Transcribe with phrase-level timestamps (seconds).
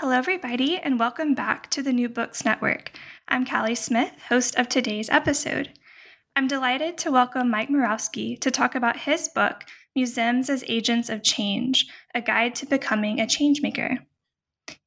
[0.00, 2.90] Hello, everybody, and welcome back to the New Books Network.
[3.28, 5.74] I'm Callie Smith, host of today's episode.
[6.34, 11.22] I'm delighted to welcome Mike Murawski to talk about his book, Museums as Agents of
[11.22, 13.98] Change A Guide to Becoming a Changemaker.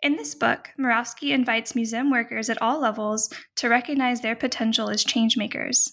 [0.02, 5.06] In this book, Murawski invites museum workers at all levels to recognize their potential as
[5.06, 5.91] changemakers.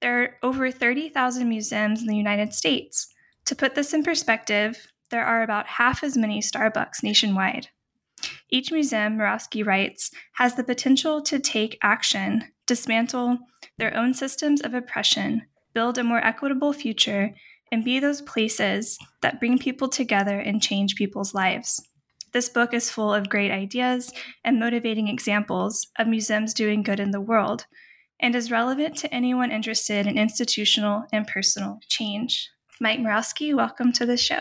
[0.00, 3.06] There are over 30,000 museums in the United States.
[3.44, 7.68] To put this in perspective, there are about half as many Starbucks nationwide.
[8.50, 13.38] Each museum, Murawski writes, has the potential to take action, dismantle
[13.78, 15.42] their own systems of oppression,
[15.74, 17.34] build a more equitable future,
[17.72, 21.82] and be those places that bring people together and change people's lives.
[22.32, 24.12] This book is full of great ideas
[24.44, 27.66] and motivating examples of museums doing good in the world
[28.20, 32.50] and is relevant to anyone interested in institutional and personal change.
[32.80, 34.40] Mike Murawski, welcome to the show.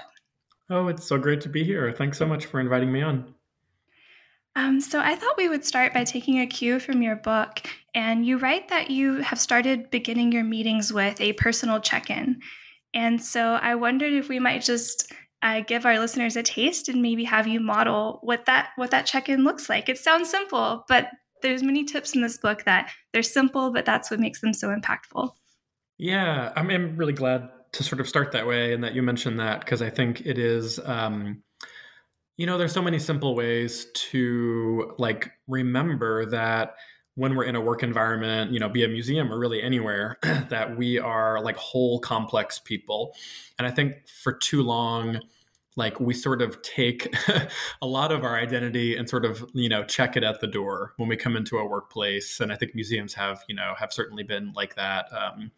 [0.70, 1.92] Oh, it's so great to be here.
[1.92, 3.35] Thanks so much for inviting me on.
[4.56, 7.62] Um, so I thought we would start by taking a cue from your book.
[7.94, 12.42] And you write that you have started beginning your meetings with a personal check in.
[12.94, 17.02] And so I wondered if we might just uh, give our listeners a taste and
[17.02, 19.90] maybe have you model what that what that check-in looks like.
[19.90, 21.10] It sounds simple, but
[21.42, 24.70] there's many tips in this book that they're simple, but that's what makes them so
[24.70, 25.32] impactful.
[25.98, 29.40] Yeah, I'm, I'm really glad to sort of start that way and that you mentioned
[29.40, 31.44] that because I think it is um,
[32.38, 36.76] you know, there's so many simple ways to like remember that
[37.16, 40.18] when we're in a work environment, you know, be a museum or really anywhere,
[40.50, 43.16] that we are like whole complex people.
[43.58, 45.22] And I think for too long,
[45.78, 47.14] like we sort of take
[47.82, 50.94] a lot of our identity and sort of you know check it at the door
[50.98, 54.24] when we come into a workplace and i think museums have you know have certainly
[54.24, 55.52] been like that um,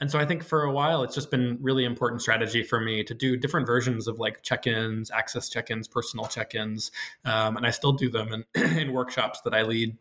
[0.00, 3.02] and so I think for a while, it's just been really important strategy for me
[3.04, 6.92] to do different versions of like check-ins, access check-ins, personal check-ins,
[7.24, 9.96] um, and I still do them in, in workshops that I lead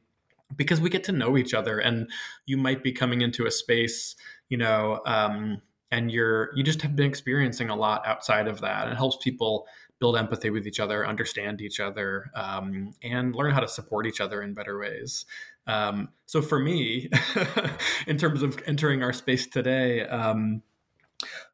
[0.56, 1.80] because we get to know each other.
[1.80, 2.10] And
[2.46, 4.16] you might be coming into a space,
[4.50, 8.84] you know, um, and you're you just have been experiencing a lot outside of that.
[8.84, 9.68] And it helps people
[10.00, 14.22] build empathy with each other, understand each other, um, and learn how to support each
[14.22, 15.26] other in better ways.
[15.68, 17.10] Um, so for me,
[18.08, 20.64] in terms of entering our space today, um,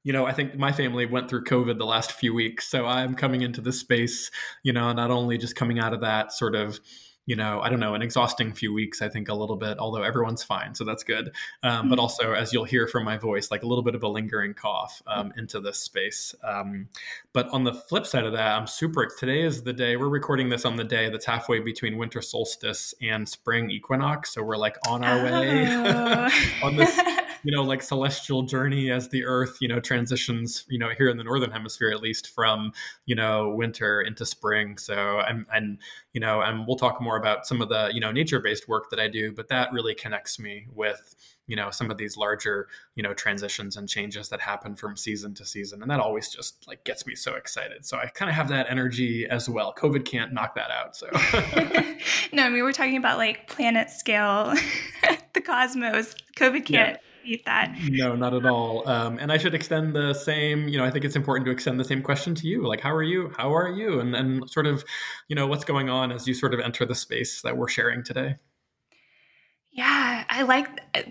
[0.04, 2.68] you know, I think my family went through COVID the last few weeks.
[2.68, 4.30] So I'm coming into this space,
[4.64, 6.80] you know, not only just coming out of that sort of
[7.26, 10.04] you know, I don't know, an exhausting few weeks, I think a little bit, although
[10.04, 10.76] everyone's fine.
[10.76, 11.32] So that's good.
[11.64, 11.90] Um, mm-hmm.
[11.90, 14.54] But also, as you'll hear from my voice, like a little bit of a lingering
[14.54, 16.36] cough um, into this space.
[16.44, 16.90] Um,
[17.32, 20.50] but on the flip side of that, I'm super, today is the day, we're recording
[20.50, 24.34] this on the day that's halfway between winter solstice and spring equinox.
[24.34, 26.30] So we're like on our way oh.
[26.64, 26.94] on this
[27.44, 31.18] you know like celestial journey as the earth you know transitions you know here in
[31.18, 32.72] the northern hemisphere at least from
[33.06, 34.78] you know winter into spring.
[34.78, 35.78] So and and
[36.14, 38.90] you know and we'll talk more about some of the you know nature based work
[38.90, 41.16] that i do but that really connects me with
[41.48, 45.34] you know some of these larger you know transitions and changes that happen from season
[45.36, 45.82] to season.
[45.82, 47.86] And that always just like gets me so excited.
[47.86, 49.74] So i kind of have that energy as well.
[49.74, 51.08] Covid can't knock that out so.
[52.34, 54.54] No I mean, we were talking about like planet scale
[55.34, 56.16] the cosmos.
[56.36, 57.76] Covid can't yeah beat that.
[57.90, 58.88] No, not at all.
[58.88, 61.80] Um, and I should extend the same, you know, I think it's important to extend
[61.80, 62.68] the same question to you.
[62.68, 63.32] Like, how are you?
[63.38, 64.00] How are you?
[64.00, 64.84] And, and sort of,
[65.28, 68.04] you know, what's going on as you sort of enter the space that we're sharing
[68.04, 68.36] today?
[69.72, 70.68] Yeah, I like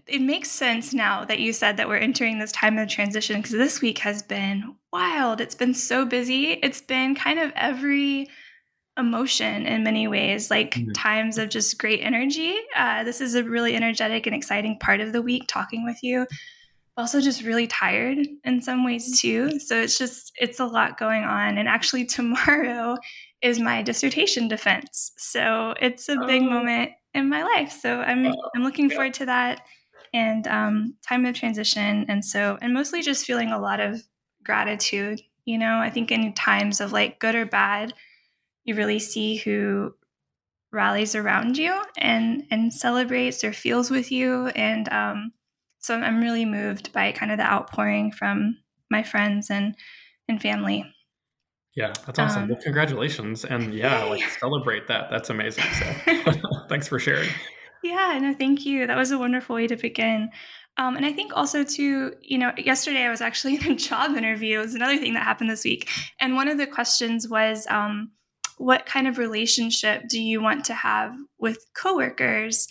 [0.06, 3.50] it makes sense now that you said that we're entering this time of transition because
[3.50, 5.40] this week has been wild.
[5.40, 6.52] It's been so busy.
[6.52, 8.28] It's been kind of every
[8.98, 10.92] emotion in many ways, like mm-hmm.
[10.92, 12.56] times of just great energy.
[12.76, 16.26] Uh, this is a really energetic and exciting part of the week talking with you.
[16.96, 19.58] Also, just really tired in some ways too.
[19.58, 21.56] So it's just, it's a lot going on.
[21.56, 22.96] And actually, tomorrow
[23.40, 25.12] is my dissertation defense.
[25.16, 26.50] So it's a big oh.
[26.50, 27.72] moment in my life.
[27.72, 28.96] So I'm oh, I'm looking yeah.
[28.96, 29.62] forward to that
[30.14, 32.06] and um, time of transition.
[32.08, 34.02] And so and mostly just feeling a lot of
[34.44, 35.20] gratitude.
[35.44, 37.94] You know, I think in times of like good or bad,
[38.64, 39.94] you really see who
[40.72, 44.48] rallies around you and and celebrates or feels with you.
[44.48, 45.32] And um,
[45.78, 48.58] so I'm really moved by kind of the outpouring from
[48.90, 49.74] my friends and
[50.28, 50.84] and family.
[51.74, 52.44] Yeah, that's awesome.
[52.44, 53.44] Um, well, congratulations.
[53.44, 55.10] And yeah, like celebrate that.
[55.10, 55.64] That's amazing.
[55.64, 56.32] So
[56.68, 57.30] thanks for sharing.
[57.82, 58.86] Yeah, no, thank you.
[58.86, 60.30] That was a wonderful way to begin.
[60.78, 64.16] Um, and I think also too, you know, yesterday I was actually in a job
[64.16, 64.58] interview.
[64.58, 65.88] It was another thing that happened this week.
[66.20, 68.10] And one of the questions was, um,
[68.62, 72.68] what kind of relationship do you want to have with coworkers?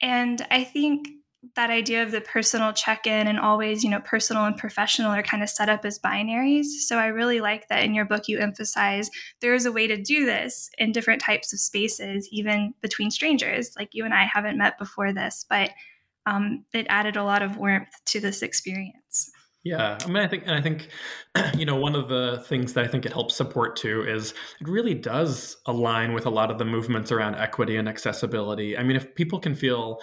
[0.00, 1.08] And I think
[1.56, 5.42] that idea of the personal check-in and always you know personal and professional are kind
[5.42, 9.10] of set up as binaries so i really like that in your book you emphasize
[9.42, 13.74] there is a way to do this in different types of spaces even between strangers
[13.78, 15.70] like you and i haven't met before this but
[16.24, 19.30] um, it added a lot of warmth to this experience
[19.64, 20.90] yeah, I mean, I think, and I think,
[21.56, 24.68] you know, one of the things that I think it helps support too is it
[24.68, 28.76] really does align with a lot of the movements around equity and accessibility.
[28.76, 30.00] I mean, if people can feel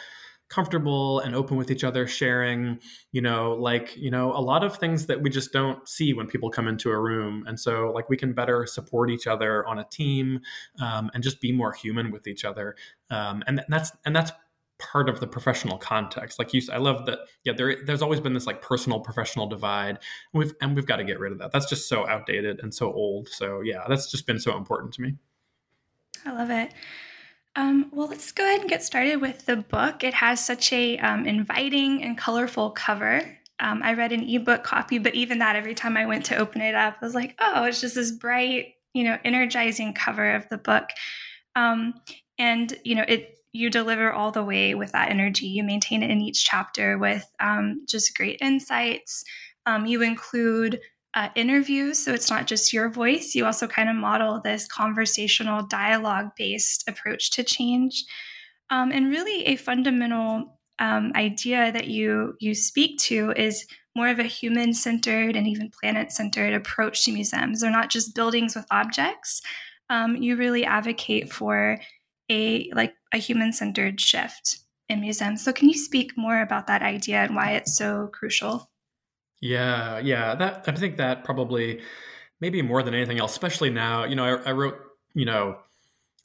[0.49, 2.77] comfortable and open with each other sharing
[3.13, 6.27] you know like you know a lot of things that we just don't see when
[6.27, 9.79] people come into a room and so like we can better support each other on
[9.79, 10.41] a team
[10.81, 12.75] um, and just be more human with each other
[13.11, 14.33] um, and that's and that's
[14.81, 18.33] part of the professional context like you i love that yeah there there's always been
[18.33, 19.99] this like personal professional divide
[20.33, 22.73] and we've and we've got to get rid of that that's just so outdated and
[22.73, 25.15] so old so yeah that's just been so important to me
[26.25, 26.73] i love it
[27.55, 30.03] um, well, let's go ahead and get started with the book.
[30.03, 33.21] It has such a um, inviting and colorful cover.
[33.59, 36.61] Um, I read an ebook copy, but even that, every time I went to open
[36.61, 40.47] it up, I was like, oh, it's just this bright, you know, energizing cover of
[40.47, 40.89] the book.
[41.55, 41.95] Um,
[42.37, 45.47] and you know, it you deliver all the way with that energy.
[45.47, 49.23] You maintain it in each chapter with um, just great insights.
[49.65, 50.79] Um, you include
[51.13, 51.99] uh, interviews.
[51.99, 53.35] So it's not just your voice.
[53.35, 58.05] You also kind of model this conversational dialogue based approach to change.
[58.69, 64.19] Um, and really, a fundamental um, idea that you you speak to is more of
[64.19, 67.59] a human centered and even planet centered approach to museums.
[67.59, 69.41] They're not just buildings with objects.
[69.89, 71.77] Um, you really advocate for
[72.29, 74.59] a like a human centered shift
[74.89, 75.43] in museums.
[75.43, 78.69] So, can you speak more about that idea and why it's so crucial?
[79.41, 80.35] Yeah, yeah.
[80.35, 81.81] That I think that probably
[82.39, 84.03] maybe more than anything else, especially now.
[84.03, 84.77] You know, I, I wrote
[85.13, 85.57] you know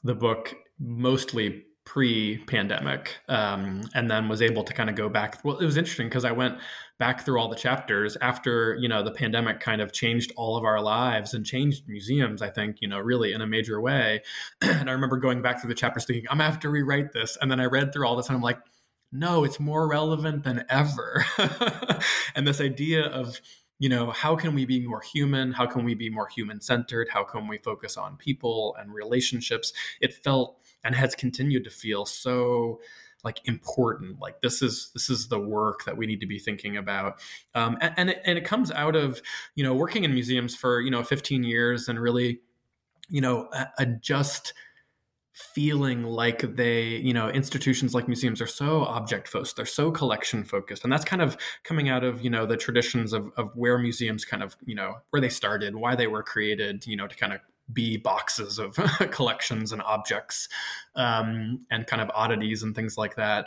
[0.04, 5.56] the book mostly pre-pandemic um, and then was able to kind of go back well
[5.56, 6.58] it was interesting because i went
[6.98, 10.64] back through all the chapters after you know the pandemic kind of changed all of
[10.64, 14.20] our lives and changed museums i think you know really in a major way
[14.60, 17.38] and i remember going back through the chapters thinking i'm gonna have to rewrite this
[17.40, 18.58] and then i read through all this and i'm like
[19.12, 21.24] no, it's more relevant than ever.
[22.34, 23.40] and this idea of,
[23.78, 25.52] you know, how can we be more human?
[25.52, 27.08] How can we be more human centered?
[27.10, 29.72] How can we focus on people and relationships?
[30.00, 32.80] It felt and has continued to feel so
[33.24, 36.76] like important like this is this is the work that we need to be thinking
[36.76, 37.18] about
[37.54, 39.20] um, and and it, and it comes out of
[39.54, 42.40] you know working in museums for you know 15 years and really
[43.08, 44.52] you know a just
[45.36, 50.42] feeling like they, you know, institutions like museums are so object focused, they're so collection
[50.42, 50.82] focused.
[50.82, 54.24] And that's kind of coming out of, you know, the traditions of, of where museums
[54.24, 57.34] kind of, you know, where they started, why they were created, you know, to kind
[57.34, 57.40] of
[57.72, 58.74] be boxes of
[59.10, 60.48] collections and objects
[60.94, 63.46] um, and kind of oddities and things like that.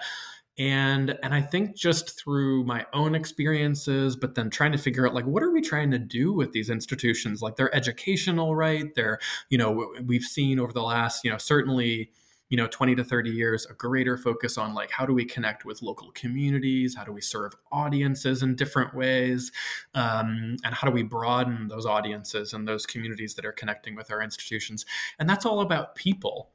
[0.57, 5.13] And and i think just through my own experiences but then trying to figure out
[5.13, 7.41] like what are we trying to do with these institutions?
[7.41, 8.93] Like they're educational right?
[8.93, 12.11] They're you know we've seen over the last you know certainly
[12.49, 15.65] you know 20 to 30 years a greater focus on like how do we connect
[15.65, 16.95] with local communities?
[16.95, 19.51] How do we serve audiences in different ways?
[19.93, 24.11] Um, and how do we broaden those audiences and those communities that are connecting with
[24.11, 24.85] our institutions?
[25.19, 26.49] And that's all about people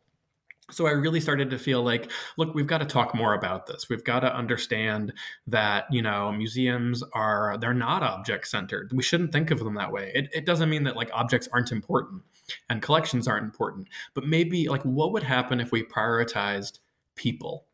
[0.70, 3.88] so I really started to feel like, look, we've got to talk more about this.
[3.88, 5.12] We've got to understand
[5.46, 8.92] that, you know, museums are, they're not object centered.
[8.94, 10.10] We shouldn't think of them that way.
[10.14, 12.22] It, it doesn't mean that like objects aren't important
[12.70, 16.78] and collections aren't important, but maybe like what would happen if we prioritized
[17.14, 17.66] people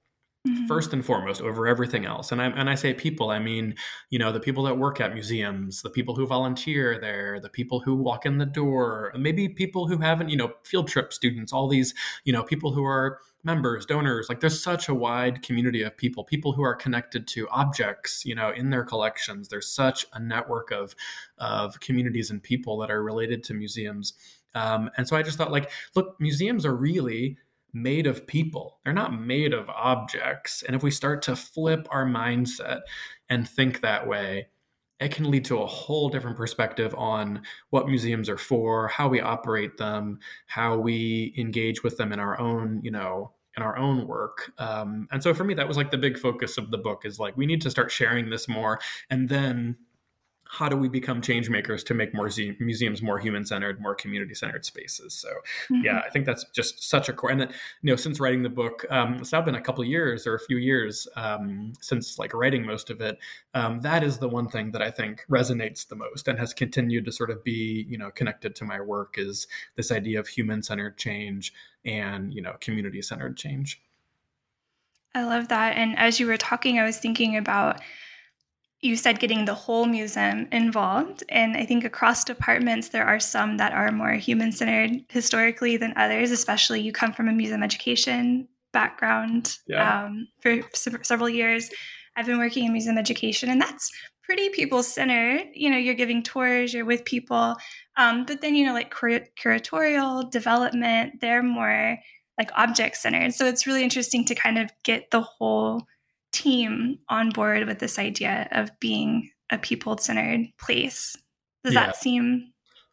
[0.49, 0.69] Mm-hmm.
[0.69, 2.33] first and foremost over everything else.
[2.33, 3.75] And I and I say people, I mean,
[4.09, 7.81] you know, the people that work at museums, the people who volunteer there, the people
[7.81, 11.69] who walk in the door, maybe people who haven't, you know, field trip students, all
[11.69, 11.93] these,
[12.25, 14.31] you know, people who are members, donors.
[14.31, 18.35] Like there's such a wide community of people, people who are connected to objects, you
[18.35, 19.49] know, in their collections.
[19.49, 20.95] There's such a network of
[21.37, 24.15] of communities and people that are related to museums
[24.55, 27.37] Um, and so I just thought, like, look, museums are really
[27.73, 28.79] made of people.
[28.85, 30.63] They're not made of objects.
[30.63, 32.81] And if we start to flip our mindset
[33.29, 34.49] and think that way,
[35.01, 39.21] it can lead to a whole different perspective on what museums are for, how we
[39.21, 44.07] operate them, how we engage with them in our own, you know, in our own
[44.07, 44.53] work.
[44.59, 47.19] Um, and so for me, that was like the big focus of the book is
[47.19, 49.77] like we need to start sharing this more, and then
[50.51, 53.95] how do we become change makers to make more z- museums more human centered, more
[53.95, 55.15] community centered spaces?
[55.15, 55.85] So, mm-hmm.
[55.85, 57.31] yeah, I think that's just such a core.
[57.31, 57.53] And then,
[57.83, 60.41] you know, since writing the book, um, it's now been a couple years or a
[60.41, 63.19] few years um, since like writing most of it.
[63.55, 67.05] Um, that is the one thing that I think resonates the most and has continued
[67.05, 70.63] to sort of be, you know, connected to my work is this idea of human
[70.65, 71.53] centered change
[71.85, 73.81] and you know community centered change.
[75.15, 75.77] I love that.
[75.77, 77.81] And as you were talking, I was thinking about
[78.83, 81.23] you said getting the whole museum involved.
[81.29, 85.93] And I think across departments, there are some that are more human centered historically than
[85.97, 90.05] others, especially you come from a museum education background yeah.
[90.05, 91.69] um, for several years.
[92.17, 93.91] I've been working in museum education, and that's
[94.23, 95.49] pretty people centered.
[95.55, 97.57] You know, you're giving tours, you're with people.
[97.97, 101.99] Um, but then, you know, like cur- curatorial development, they're more
[102.39, 103.35] like object centered.
[103.35, 105.83] So it's really interesting to kind of get the whole
[106.33, 111.17] team on board with this idea of being a people centered place.
[111.65, 111.87] Does yeah.
[111.87, 112.53] that seem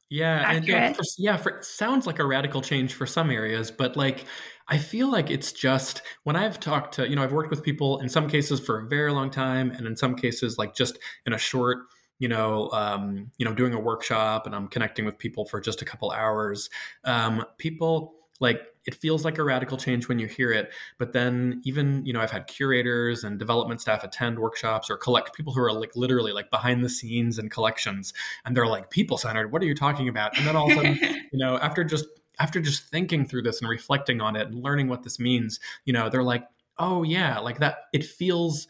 [0.09, 0.57] yeah, accurate?
[0.57, 3.95] and yeah, for, yeah, for, it sounds like a radical change for some areas, but
[3.95, 4.25] like
[4.67, 7.99] I feel like it's just when I've talked to, you know, I've worked with people
[7.99, 11.33] in some cases for a very long time, and in some cases like just in
[11.33, 11.79] a short
[12.19, 15.81] you know, um, you know, doing a workshop and I'm connecting with people for just
[15.81, 16.69] a couple hours.
[17.03, 21.61] Um, people like it feels like a radical change when you hear it but then
[21.65, 25.61] even you know i've had curators and development staff attend workshops or collect people who
[25.61, 28.13] are like literally like behind the scenes and collections
[28.45, 30.37] and they're like people centered what are you talking about?
[30.37, 30.95] And then all of a sudden
[31.31, 32.05] you know after just
[32.39, 35.93] after just thinking through this and reflecting on it and learning what this means you
[35.93, 38.67] know they're like oh yeah like that it feels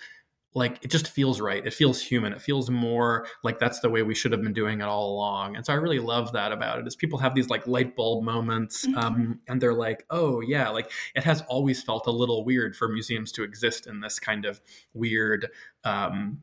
[0.58, 1.66] like it just feels right.
[1.66, 2.34] It feels human.
[2.34, 5.56] It feels more like that's the way we should have been doing it all along.
[5.56, 8.24] And so I really love that about it is people have these like light bulb
[8.24, 8.98] moments mm-hmm.
[8.98, 12.88] um, and they're like, oh yeah, like it has always felt a little weird for
[12.88, 14.60] museums to exist in this kind of
[14.94, 15.48] weird
[15.84, 16.42] um,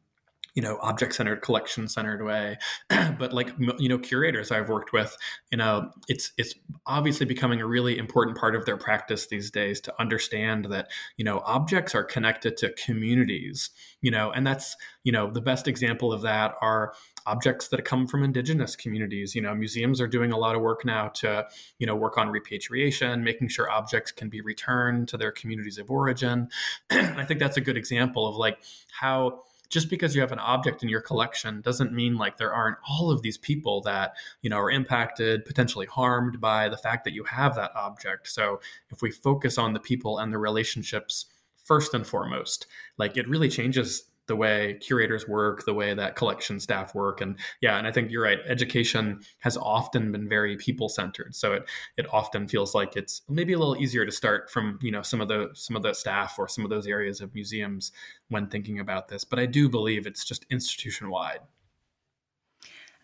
[0.54, 2.58] you know object centered collection centered way.
[3.18, 5.16] But like you know curators i've worked with
[5.50, 6.54] you know it's it's
[6.86, 11.24] obviously becoming a really important part of their practice these days to understand that you
[11.24, 13.70] know objects are connected to communities
[14.00, 16.94] you know and that's you know the best example of that are
[17.26, 19.34] objects that come from indigenous communities.
[19.34, 21.46] You know museums are doing a lot of work now to
[21.78, 25.90] you know work on repatriation making sure objects can be returned to their communities of
[25.90, 26.48] origin.
[26.90, 28.58] I think that's a good example of like
[28.90, 29.42] how
[29.74, 33.10] just because you have an object in your collection doesn't mean like there aren't all
[33.10, 37.24] of these people that you know are impacted potentially harmed by the fact that you
[37.24, 38.28] have that object.
[38.28, 41.26] So if we focus on the people and the relationships
[41.56, 46.58] first and foremost like it really changes the way curators work, the way that collection
[46.58, 48.38] staff work, and yeah, and I think you're right.
[48.46, 53.52] Education has often been very people centered, so it it often feels like it's maybe
[53.52, 56.36] a little easier to start from you know some of the some of the staff
[56.38, 57.92] or some of those areas of museums
[58.28, 59.24] when thinking about this.
[59.24, 61.40] But I do believe it's just institution wide.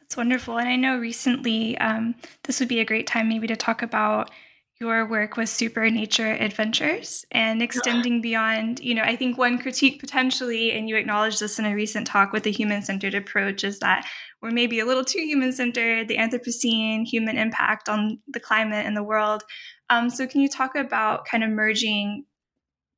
[0.00, 3.56] That's wonderful, and I know recently um, this would be a great time maybe to
[3.56, 4.30] talk about
[4.80, 10.00] your work with super nature adventures and extending beyond you know i think one critique
[10.00, 14.06] potentially and you acknowledged this in a recent talk with the human-centered approach is that
[14.42, 19.02] we're maybe a little too human-centered the anthropocene human impact on the climate and the
[19.02, 19.42] world.
[19.90, 22.24] Um, so can you talk about kind of merging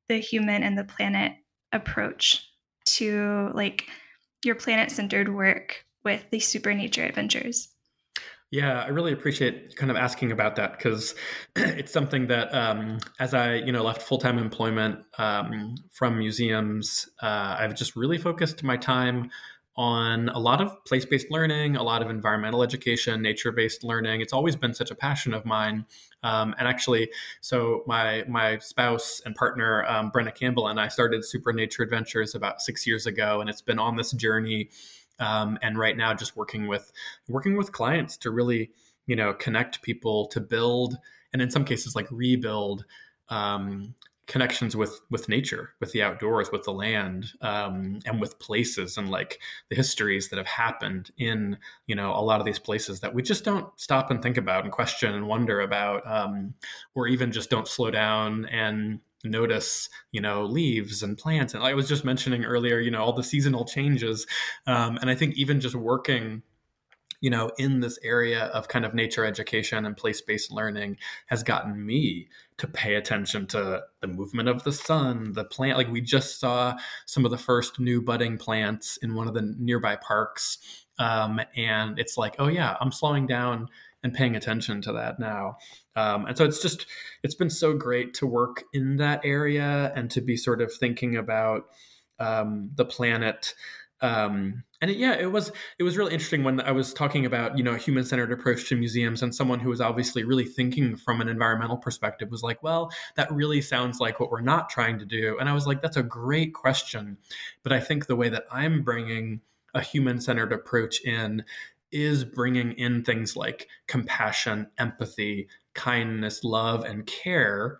[0.07, 1.33] the human and the planet
[1.71, 2.47] approach
[2.85, 3.87] to like
[4.43, 7.72] your planet-centered work with the super nature adventures
[8.53, 11.15] yeah, I really appreciate kind of asking about that because
[11.55, 17.09] it's something that, um, as I you know left full time employment um, from museums,
[17.23, 19.31] uh, I've just really focused my time
[19.75, 24.21] on a lot of place based learning, a lot of environmental education, nature based learning.
[24.21, 25.87] It's always been such a passion of mine.
[26.21, 27.09] Um, and actually,
[27.41, 32.35] so my my spouse and partner um, Brenna Campbell and I started Super Nature Adventures
[32.35, 34.69] about six years ago, and it's been on this journey
[35.23, 36.91] um, and right now just working with
[37.29, 38.71] working with clients to really
[39.07, 40.97] you know connect people to build
[41.31, 42.85] and in some cases like rebuild
[43.29, 43.95] um,
[44.27, 49.09] connections with with nature with the outdoors with the land um, and with places and
[49.09, 49.39] like
[49.69, 53.21] the histories that have happened in you know a lot of these places that we
[53.21, 56.53] just don't stop and think about and question and wonder about um,
[56.95, 61.73] or even just don't slow down and notice you know leaves and plants and i
[61.73, 64.27] was just mentioning earlier you know all the seasonal changes
[64.67, 66.43] um, and i think even just working
[67.23, 71.41] you know, in this area of kind of nature education and place based learning has
[71.41, 72.27] gotten me
[72.57, 75.77] to pay attention to the movement of the sun, the plant.
[75.77, 76.75] Like we just saw
[77.05, 80.57] some of the first new budding plants in one of the nearby parks.
[80.99, 83.69] Um, and it's like, oh, yeah, I'm slowing down
[84.03, 85.55] and paying attention to that now.
[85.95, 86.85] Um, and so it's just,
[87.23, 91.15] it's been so great to work in that area and to be sort of thinking
[91.15, 91.65] about
[92.19, 93.53] um, the planet
[94.03, 97.57] um, and it, yeah, it was it was really interesting when I was talking about
[97.57, 100.97] you know a human centered approach to museums, and someone who was obviously really thinking
[100.97, 104.99] from an environmental perspective was like, well, that really sounds like what we're not trying
[104.99, 105.37] to do.
[105.39, 107.17] And I was like, that's a great question,
[107.63, 109.39] but I think the way that I'm bringing
[109.73, 111.45] a human centered approach in
[111.93, 117.79] is bringing in things like compassion, empathy, kindness, love, and care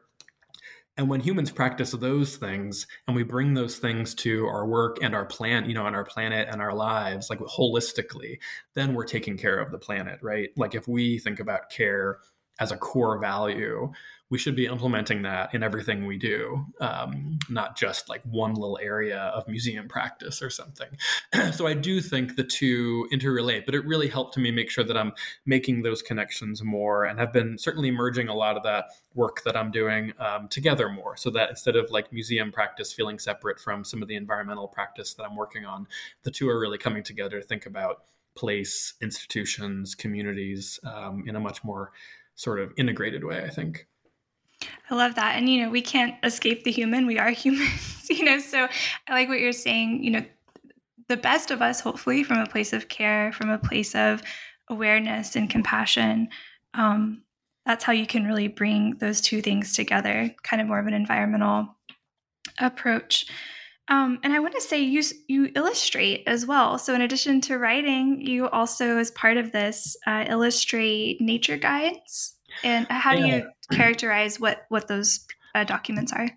[0.96, 5.16] and when humans practice those things and we bring those things to our work and
[5.16, 8.38] our plant, you know, on our planet and our lives, like holistically,
[8.76, 10.50] then we're taking care of the planet, right?
[10.56, 12.20] Like if we think about care
[12.60, 13.92] as a core value,
[14.30, 18.80] we should be implementing that in everything we do, um, not just like one little
[18.82, 20.88] area of museum practice or something.
[21.54, 24.98] so I do think the two interrelate, but it really helped me make sure that
[24.98, 25.14] I'm
[25.46, 29.56] making those connections more and have been certainly merging a lot of that work that
[29.56, 33.84] I'm doing um, together more so that instead of like museum practice feeling separate from
[33.84, 35.88] some of the environmental practice that I'm working on,
[36.24, 38.04] the two are really coming together to think about
[38.36, 41.92] place, institutions, communities um, in a much more
[42.36, 43.88] sort of integrated way, I think.
[44.90, 45.36] I love that.
[45.36, 47.06] And, you know, we can't escape the human.
[47.08, 48.40] We are humans, you know.
[48.40, 48.68] So
[49.08, 50.26] I like what you're saying, you know,
[51.08, 54.22] the best of us, hopefully, from a place of care, from a place of
[54.70, 56.30] awareness and compassion.
[56.74, 57.22] Um,
[57.66, 60.94] that's how you can really bring those two things together, kind of more of an
[60.94, 61.76] environmental
[62.60, 63.26] approach.
[63.90, 66.78] Um, and I want to say you you illustrate as well.
[66.78, 72.36] So in addition to writing, you also, as part of this, uh, illustrate nature guides.
[72.64, 76.30] And how do you characterize what what those uh, documents are?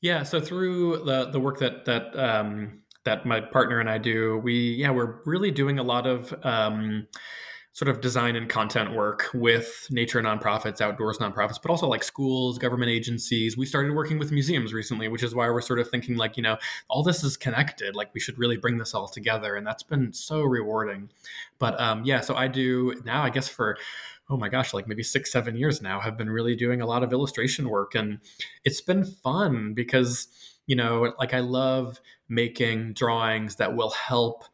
[0.00, 4.38] Yeah, so through the the work that that um, that my partner and I do,
[4.38, 7.06] we yeah we're really doing a lot of um,
[7.74, 12.58] sort of design and content work with nature nonprofits, outdoors nonprofits, but also like schools,
[12.58, 13.56] government agencies.
[13.56, 16.42] We started working with museums recently, which is why we're sort of thinking like, you
[16.42, 16.58] know,
[16.88, 17.96] all this is connected.
[17.96, 19.56] Like we should really bring this all together.
[19.56, 21.08] And that's been so rewarding.
[21.58, 23.78] But um, yeah, so I do now, I guess for
[24.28, 27.02] oh my gosh, like maybe six, seven years now, have been really doing a lot
[27.02, 27.94] of illustration work.
[27.94, 28.18] And
[28.64, 30.28] it's been fun because,
[30.66, 34.44] you know, like I love making drawings that will help.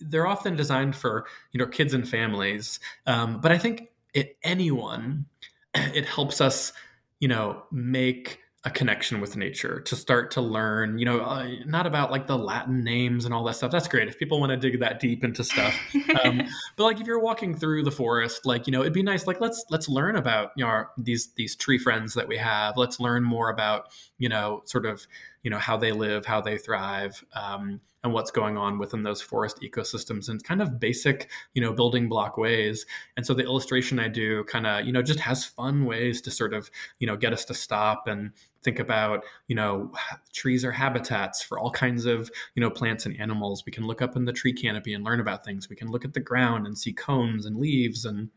[0.00, 2.80] They're often designed for, you know, kids and families.
[3.06, 5.26] Um, but I think it, anyone,
[5.74, 6.72] it helps us,
[7.20, 11.86] you know, make a connection with nature to start to learn you know uh, not
[11.86, 13.70] about like the latin names and all that stuff.
[13.70, 15.78] That's great if people want to dig that deep into stuff.
[16.24, 16.42] Um,
[16.76, 19.40] but like if you're walking through the forest like you know it'd be nice like
[19.40, 22.76] let's let's learn about you know our, these these tree friends that we have.
[22.76, 25.06] Let's learn more about you know sort of
[25.42, 29.20] you know how they live how they thrive um, and what's going on within those
[29.20, 32.86] forest ecosystems in kind of basic you know building block ways.
[33.16, 36.30] And so the illustration i do kind of you know just has fun ways to
[36.30, 39.92] sort of you know get us to stop and think about you know
[40.32, 43.64] trees are habitats for all kinds of you know plants and animals.
[43.66, 45.68] We can look up in the tree canopy and learn about things.
[45.68, 48.30] We can look at the ground and see cones and leaves and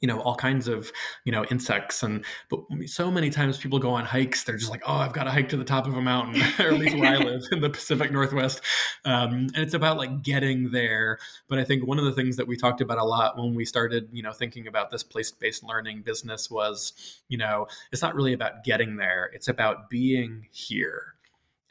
[0.00, 0.92] you know all kinds of
[1.24, 2.02] you know insects.
[2.02, 5.24] And but so many times people go on hikes they're just like oh i've got
[5.24, 7.60] to hike to the top of a mountain or at least where i live in
[7.60, 8.60] the pacific northwest.
[9.04, 11.18] Um, and it's about like getting there.
[11.48, 13.64] But i think one of the things that we talked about a lot when we
[13.64, 16.92] started you know thinking about this place-based learning business was
[17.28, 21.15] you know it's not really about getting there it's about being here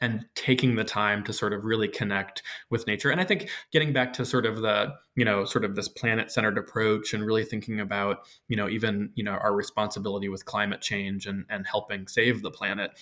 [0.00, 3.10] and taking the time to sort of really connect with nature.
[3.10, 6.30] And i think getting back to sort of the you know sort of this planet
[6.30, 10.80] centered approach and really thinking about you know even you know our responsibility with climate
[10.80, 12.92] change and and helping save the planet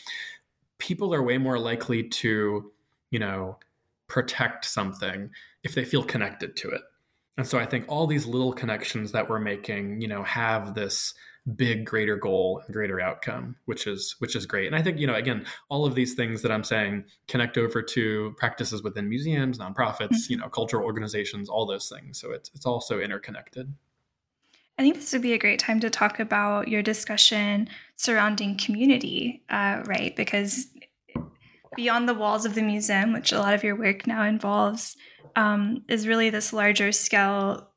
[0.78, 2.72] people are way more likely to
[3.10, 3.58] you know
[4.06, 5.30] protect something
[5.62, 6.82] if they feel connected to it
[7.36, 11.14] and so i think all these little connections that we're making you know have this
[11.56, 15.06] big greater goal and greater outcome which is which is great and i think you
[15.06, 19.58] know again all of these things that i'm saying connect over to practices within museums
[19.58, 20.32] nonprofits mm-hmm.
[20.32, 23.72] you know cultural organizations all those things so it's it's also interconnected
[24.78, 29.44] I think this would be a great time to talk about your discussion surrounding community,
[29.48, 30.14] uh, right?
[30.16, 30.66] Because
[31.76, 34.96] beyond the walls of the museum, which a lot of your work now involves,
[35.36, 37.70] um, is really this larger scale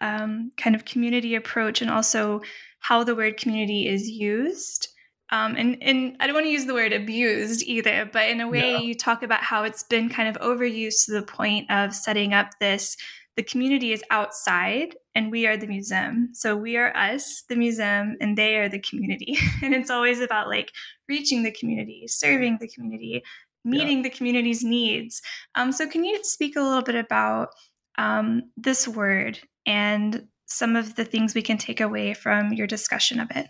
[0.00, 2.42] um, kind of community approach and also
[2.80, 4.88] how the word community is used.
[5.30, 8.48] Um, and, and I don't want to use the word abused either, but in a
[8.48, 12.34] way, you talk about how it's been kind of overused to the point of setting
[12.34, 12.96] up this
[13.36, 16.28] the community is outside and we are the museum.
[16.32, 19.36] So we are us, the museum, and they are the community.
[19.62, 20.72] and it's always about like
[21.08, 23.22] reaching the community, serving the community,
[23.64, 24.02] meeting yeah.
[24.04, 25.22] the community's needs.
[25.54, 27.50] Um, so can you speak a little bit about
[27.98, 33.20] um, this word and some of the things we can take away from your discussion
[33.20, 33.46] of it?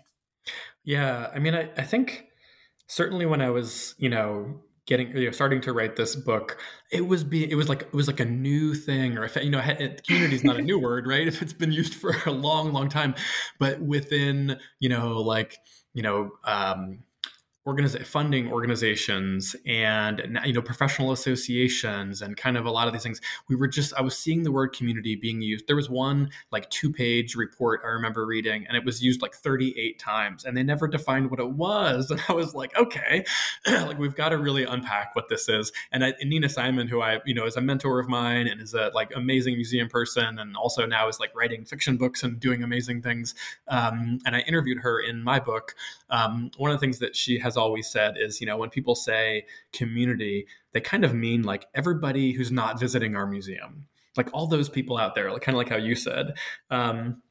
[0.83, 2.25] Yeah, I mean, I, I think
[2.87, 6.57] certainly when I was, you know, getting you know starting to write this book
[6.91, 9.49] it was be it was like it was like a new thing or if you
[9.49, 9.61] know
[10.05, 12.89] community is not a new word right if it's been used for a long long
[12.89, 13.15] time
[13.59, 15.57] but within you know like
[15.93, 16.99] you know um
[17.67, 23.03] organiz- funding organizations and you know professional associations and kind of a lot of these
[23.03, 23.21] things.
[23.47, 25.67] We were just i was seeing the word community being used.
[25.67, 29.33] There was one like two page report i remember reading and it was used like
[29.33, 33.25] 38 times and they never defined what it was and i was like okay.
[33.83, 37.01] Like we've got to really unpack what this is and, I, and nina simon who
[37.01, 40.39] i you know is a mentor of mine and is a like amazing museum person
[40.39, 43.35] and also now is like writing fiction books and doing amazing things
[43.67, 45.75] um, and i interviewed her in my book
[46.09, 48.69] um, one of the things that she has has always said is, you know, when
[48.69, 53.85] people say community, they kind of mean like everybody who's not visiting our museum,
[54.17, 56.33] like all those people out there, like kind of like how you said.
[56.69, 57.21] Um,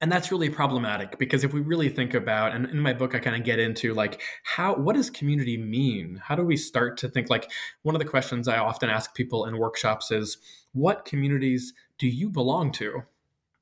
[0.00, 3.18] and that's really problematic because if we really think about and in my book i
[3.18, 6.20] kind of get into like how what does community mean?
[6.22, 7.50] How do we start to think like
[7.82, 10.36] one of the questions i often ask people in workshops is
[10.72, 13.04] what communities do you belong to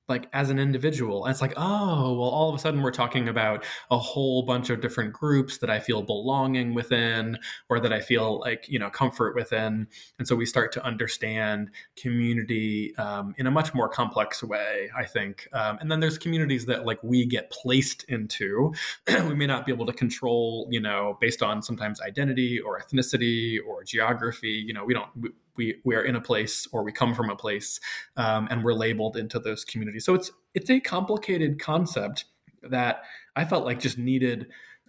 [0.09, 1.25] like as an individual.
[1.25, 4.69] And it's like, oh, well, all of a sudden we're talking about a whole bunch
[4.71, 7.39] of different groups that I feel belonging within
[7.69, 9.87] or that I feel like, you know, comfort within.
[10.19, 15.05] And so we start to understand community um, in a much more complex way, I
[15.05, 15.49] think.
[15.53, 18.75] Um, and then there's communities that like we get placed into.
[19.09, 23.57] we may not be able to control, you know, based on sometimes identity or ethnicity
[23.67, 24.63] or geography.
[24.67, 25.09] You know, we don't,
[25.57, 27.81] we we are in a place or we come from a place
[28.17, 32.27] um, and we're labeled into those communities so it's it's a complicated concept
[32.63, 33.03] that
[33.37, 34.47] i felt like just needed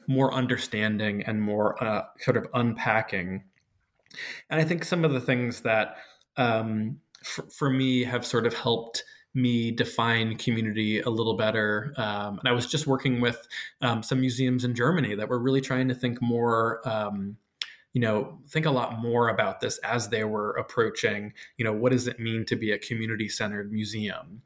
[0.08, 3.44] more understanding and more uh, sort of unpacking
[4.50, 5.98] and i think some of the things that
[6.38, 11.94] um, for me have sort of helped me define community a little better.
[11.98, 13.48] Um, and I was just working with
[13.82, 17.38] um, some museums in Germany that were really trying to think more um,
[17.94, 21.92] you know think a lot more about this as they were approaching you know what
[21.92, 24.42] does it mean to be a community centered museum?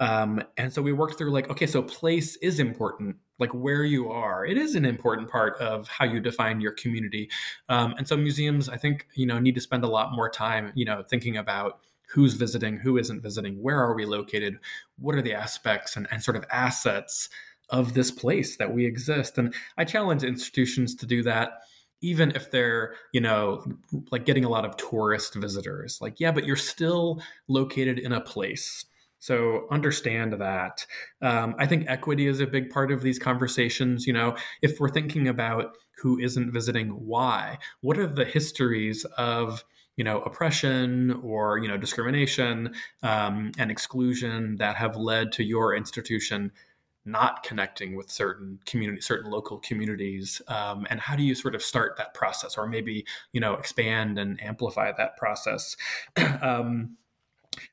[0.00, 4.10] Um, and so we worked through like okay so place is important like where you
[4.10, 4.46] are.
[4.46, 7.28] It is an important part of how you define your community.
[7.68, 10.72] Um, and so museums i think you know need to spend a lot more time
[10.74, 14.58] you know thinking about who's visiting who isn't visiting where are we located
[14.98, 17.28] what are the aspects and, and sort of assets
[17.70, 19.38] of this place that we exist.
[19.38, 21.60] And i challenge institutions to do that
[22.04, 23.64] even if they're you know
[24.10, 28.20] like getting a lot of tourist visitors like yeah but you're still located in a
[28.20, 28.84] place.
[29.18, 30.84] So understand that.
[31.22, 34.36] Um, i think equity is a big part of these conversations you know.
[34.62, 39.64] If we're thinking about who isn't visiting why what are the histories of
[39.96, 45.74] you know oppression or you know discrimination um, and exclusion that have led to your
[45.74, 46.52] institution
[47.04, 51.62] not connecting with certain community certain local communities um, and how do you sort of
[51.62, 55.76] start that process or maybe you know expand and amplify that process
[56.42, 56.96] um,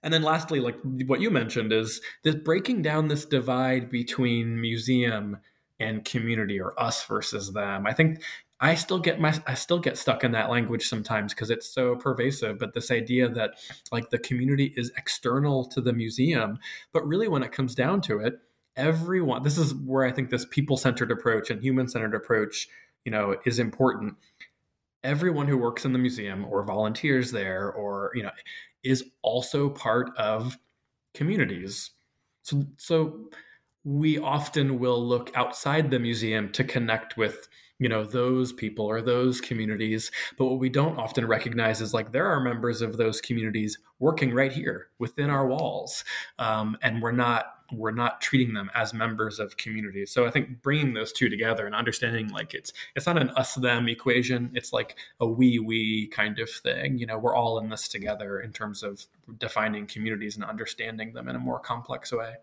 [0.03, 5.37] and then lastly like what you mentioned is this breaking down this divide between museum
[5.79, 8.21] and community or us versus them i think
[8.63, 11.95] I still get my I still get stuck in that language sometimes because it's so
[11.95, 12.59] pervasive.
[12.59, 13.55] But this idea that
[13.91, 16.59] like the community is external to the museum,
[16.93, 18.35] but really when it comes down to it,
[18.77, 22.67] everyone this is where i think this people-centered approach and human-centered approach
[23.05, 24.15] you know is important.
[25.03, 28.31] Everyone who works in the museum or volunteers there or you know
[28.83, 30.57] is also part of
[31.13, 31.91] communities.
[32.43, 33.29] So so
[33.83, 37.47] we often will look outside the museum to connect with
[37.79, 40.11] you know those people or those communities.
[40.37, 44.33] But what we don't often recognize is like there are members of those communities working
[44.33, 46.03] right here within our walls.
[46.37, 50.11] Um, and we're not we're not treating them as members of communities.
[50.11, 53.55] So I think bringing those two together and understanding like it's it's not an us
[53.55, 54.51] them equation.
[54.53, 56.97] It's like a we we kind of thing.
[56.97, 59.05] You know, we're all in this together in terms of
[59.37, 62.35] defining communities and understanding them in a more complex way.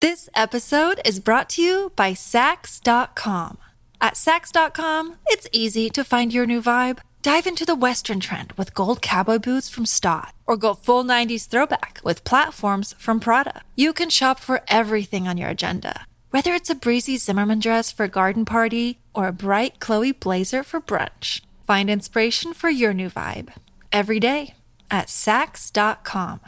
[0.00, 3.58] This episode is brought to you by Saks.com.
[3.98, 6.98] At Saks.com, it's easy to find your new vibe.
[7.26, 11.48] Dive into the Western trend with gold cowboy boots from Staud, or go full 90s
[11.48, 13.62] throwback with platforms from Prada.
[13.74, 18.04] You can shop for everything on your agenda, whether it's a breezy Zimmermann dress for
[18.04, 21.40] a garden party or a bright Chloe blazer for brunch.
[21.66, 23.48] Find inspiration for your new vibe
[23.90, 24.54] every day
[24.88, 26.38] at Saks.com.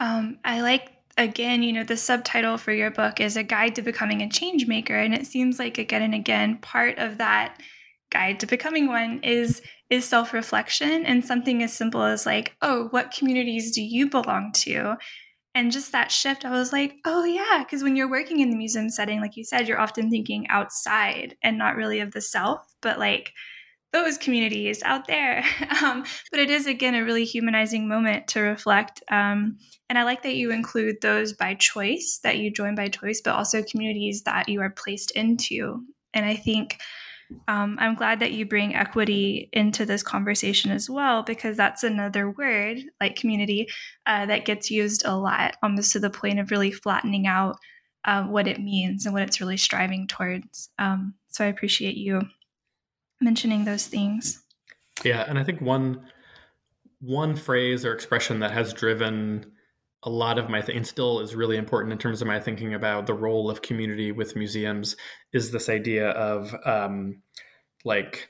[0.00, 3.82] Um, I like again, you know, the subtitle for your book is a guide to
[3.82, 7.60] becoming a change maker, and it seems like again and again part of that
[8.12, 13.12] guide to becoming one is is self-reflection and something as simple as like oh what
[13.12, 14.96] communities do you belong to?
[15.54, 18.56] And just that shift i was like oh yeah because when you're working in the
[18.56, 22.60] museum setting like you said you're often thinking outside and not really of the self
[22.80, 23.32] but like
[23.92, 25.44] those communities out there.
[25.82, 30.22] Um, but it is again a really humanizing moment to reflect um, and i like
[30.22, 34.48] that you include those by choice that you join by choice but also communities that
[34.48, 35.84] you are placed into.
[36.14, 36.78] And i think
[37.48, 42.30] um, I'm glad that you bring equity into this conversation as well, because that's another
[42.30, 43.68] word like community
[44.06, 47.58] uh, that gets used a lot, almost to the point of really flattening out
[48.04, 50.70] uh, what it means and what it's really striving towards.
[50.78, 52.22] Um, so I appreciate you
[53.20, 54.42] mentioning those things.
[55.04, 56.04] Yeah, and I think one
[57.00, 59.51] one phrase or expression that has driven
[60.04, 62.74] a lot of my th- and still is really important in terms of my thinking
[62.74, 64.96] about the role of community with museums
[65.32, 67.22] is this idea of um,
[67.84, 68.28] like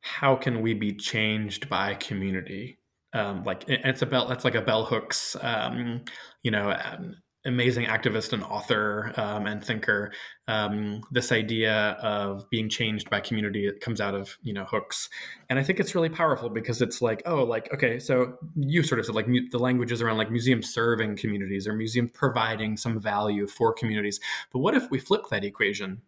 [0.00, 2.78] how can we be changed by community?
[3.12, 6.02] Um, like it's a bell that's like a bell hooks um,
[6.42, 7.14] you know um,
[7.46, 10.12] amazing activist and author um, and thinker.
[10.48, 15.08] Um, this idea of being changed by community it comes out of you know hooks,
[15.48, 18.98] and I think it's really powerful because it's like oh like okay so you sort
[18.98, 23.00] of said like mu- the languages around like museums serving communities or museums providing some
[23.00, 24.20] value for communities,
[24.52, 26.02] but what if we flip that equation?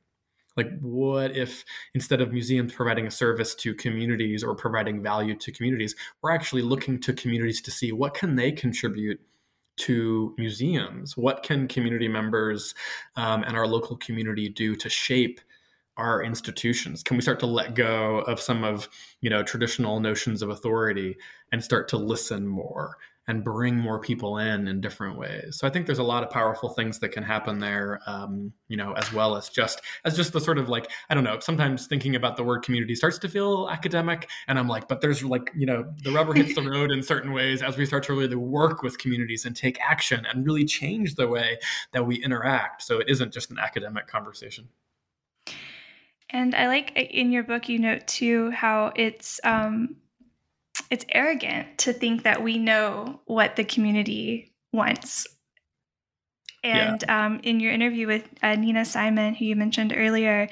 [0.57, 5.53] Like, what if instead of museums providing a service to communities or providing value to
[5.53, 9.21] communities, we're actually looking to communities to see what can they contribute
[9.79, 11.17] to museums?
[11.17, 12.75] What can community members
[13.17, 15.41] um, and our local community do to shape
[15.97, 17.03] our institutions?
[17.03, 18.89] Can we start to let go of some of
[19.21, 21.17] you know traditional notions of authority
[21.53, 22.97] and start to listen more
[23.29, 25.59] and bring more people in in different ways.
[25.59, 28.77] So I think there's a lot of powerful things that can happen there, um, you
[28.77, 31.39] know, as well as just as just the sort of like I don't know.
[31.39, 35.23] Sometimes thinking about the word community starts to feel academic, and I'm like, but there's
[35.23, 38.15] like you know the rubber hits the road in certain ways as we start to
[38.15, 41.59] really work with communities and take action and really change the way
[41.93, 42.83] that we interact.
[42.83, 44.69] So it isn't just an academic conversation.
[46.31, 49.97] And I like in your book, you note too how it's um,
[50.91, 55.27] it's arrogant to think that we know what the community wants.
[56.65, 57.27] And yeah.
[57.27, 60.49] um, in your interview with uh, Nina Simon, who you mentioned earlier,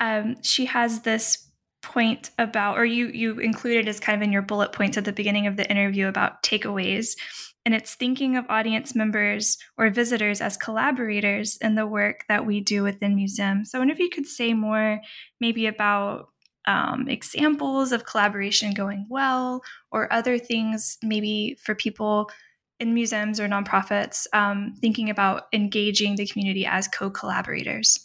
[0.00, 1.48] um, she has this
[1.82, 5.12] point about, or you you included as kind of in your bullet points at the
[5.12, 7.16] beginning of the interview about takeaways,
[7.64, 12.60] and it's thinking of audience members or visitors as collaborators in the work that we
[12.60, 13.70] do within museums.
[13.70, 15.00] So, I wonder if you could say more,
[15.40, 16.28] maybe about
[16.68, 22.30] um, examples of collaboration going well or other things maybe for people
[22.78, 27.98] in museums or nonprofits um, thinking about engaging the community as co-collaborators?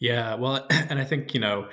[0.00, 1.68] Yeah well and i think you know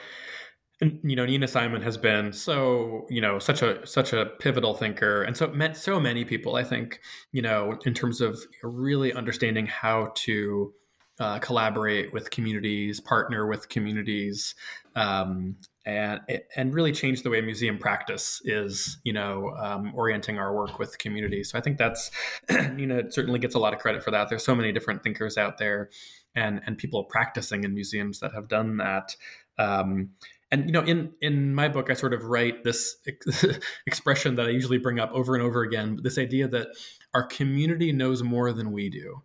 [0.79, 5.23] you know nina simon has been so you know such a such a pivotal thinker
[5.23, 7.01] and so it met so many people i think
[7.33, 10.71] you know in terms of really understanding how to
[11.19, 14.55] uh, collaborate with communities, partner with communities,
[14.95, 15.55] um,
[15.89, 16.21] and
[16.55, 20.97] and really change the way museum practice is, you know, um, orienting our work with
[20.97, 21.51] communities.
[21.51, 22.11] So I think that's,
[22.49, 24.29] you know, it certainly gets a lot of credit for that.
[24.29, 25.89] There's so many different thinkers out there,
[26.35, 29.15] and and people practicing in museums that have done that.
[29.57, 30.11] Um,
[30.51, 32.95] and you know, in in my book, I sort of write this
[33.87, 35.99] expression that I usually bring up over and over again.
[36.01, 36.67] This idea that
[37.13, 39.21] our community knows more than we do,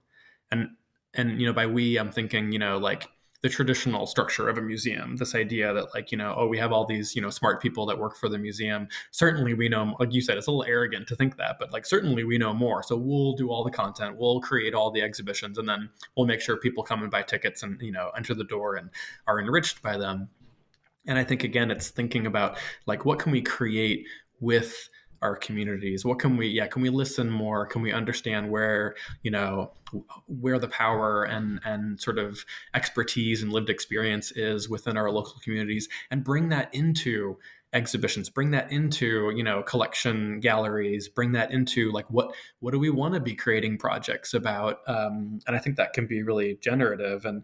[0.50, 0.68] and
[1.14, 3.09] and you know by we i'm thinking you know like
[3.44, 6.72] the traditional structure of a museum this idea that like you know oh we have
[6.72, 8.88] all these you know smart people that work for the museum.
[9.11, 11.85] Certainly we know like you said it's a little arrogant to think that but like
[11.85, 12.83] certainly we know more.
[12.83, 16.40] So we'll do all the content we'll create all the exhibitions and then we'll make
[16.40, 18.88] sure people come and buy tickets and you know enter the door and
[19.26, 20.30] are enriched by them.
[21.07, 24.07] And i think again it's thinking about like what can we create
[24.40, 24.88] with
[25.24, 26.04] our communities?
[26.04, 27.66] What can we yeah can we listen more?
[27.66, 29.72] Can we understand where you know
[30.26, 35.40] where the power and and sort of expertise and lived experience is within our local
[35.42, 37.38] communities and bring that into
[37.72, 42.78] exhibitions bring that into you know collection galleries bring that into like what what do
[42.78, 44.78] we want to be creating projects about?
[44.87, 47.42] Um, and i think that can be really generative and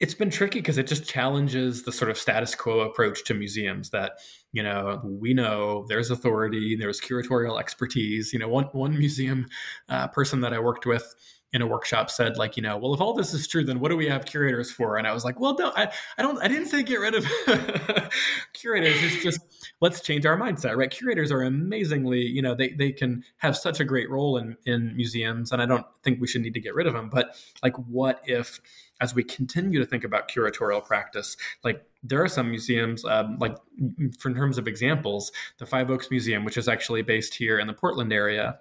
[0.00, 3.90] it's been tricky because it just challenges the sort of status quo approach to museums
[3.90, 4.12] that
[4.52, 8.32] you know we know there's authority there's curatorial expertise.
[8.32, 9.46] You know one one museum
[9.88, 11.14] uh, person that i worked with
[11.52, 13.90] in a workshop said like you know well if all this is true then what
[13.90, 14.96] do we have curators for?
[14.96, 17.24] And i was like well no i, I don't i didn't say get rid of
[18.54, 19.02] curators.
[19.02, 19.40] It's just
[19.80, 20.90] let's change our mindset, right?
[20.90, 24.94] Curators are amazingly, you know, they they can have such a great role in in
[24.94, 27.08] museums, and I don't think we should need to get rid of them.
[27.08, 28.60] But like, what if
[29.00, 33.56] as we continue to think about curatorial practice, like there are some museums, um, like
[34.18, 37.66] for in terms of examples, the Five Oaks Museum, which is actually based here in
[37.66, 38.58] the Portland area,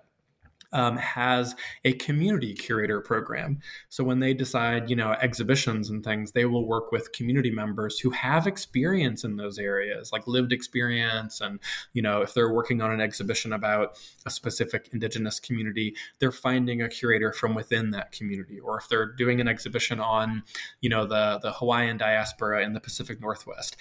[0.71, 3.59] um, has a community curator program.
[3.89, 7.99] So when they decide, you know, exhibitions and things, they will work with community members
[7.99, 11.41] who have experience in those areas, like lived experience.
[11.41, 11.59] And,
[11.93, 16.81] you know, if they're working on an exhibition about a specific indigenous community, they're finding
[16.81, 18.59] a curator from within that community.
[18.59, 20.43] Or if they're doing an exhibition on,
[20.81, 23.75] you know, the, the Hawaiian diaspora in the Pacific Northwest,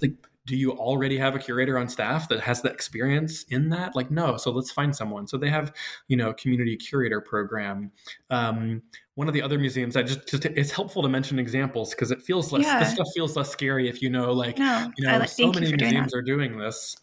[0.00, 0.14] like
[0.46, 3.94] do you already have a curator on staff that has the experience in that?
[3.94, 5.26] Like no so let's find someone.
[5.26, 5.72] So they have
[6.08, 7.90] you know community curator program.
[8.30, 8.82] Um,
[9.14, 12.22] one of the other museums i just, just it's helpful to mention examples because it
[12.22, 12.78] feels less yeah.
[12.78, 16.14] this stuff feels less scary if you know like no, you know so many museums
[16.14, 16.96] are doing this.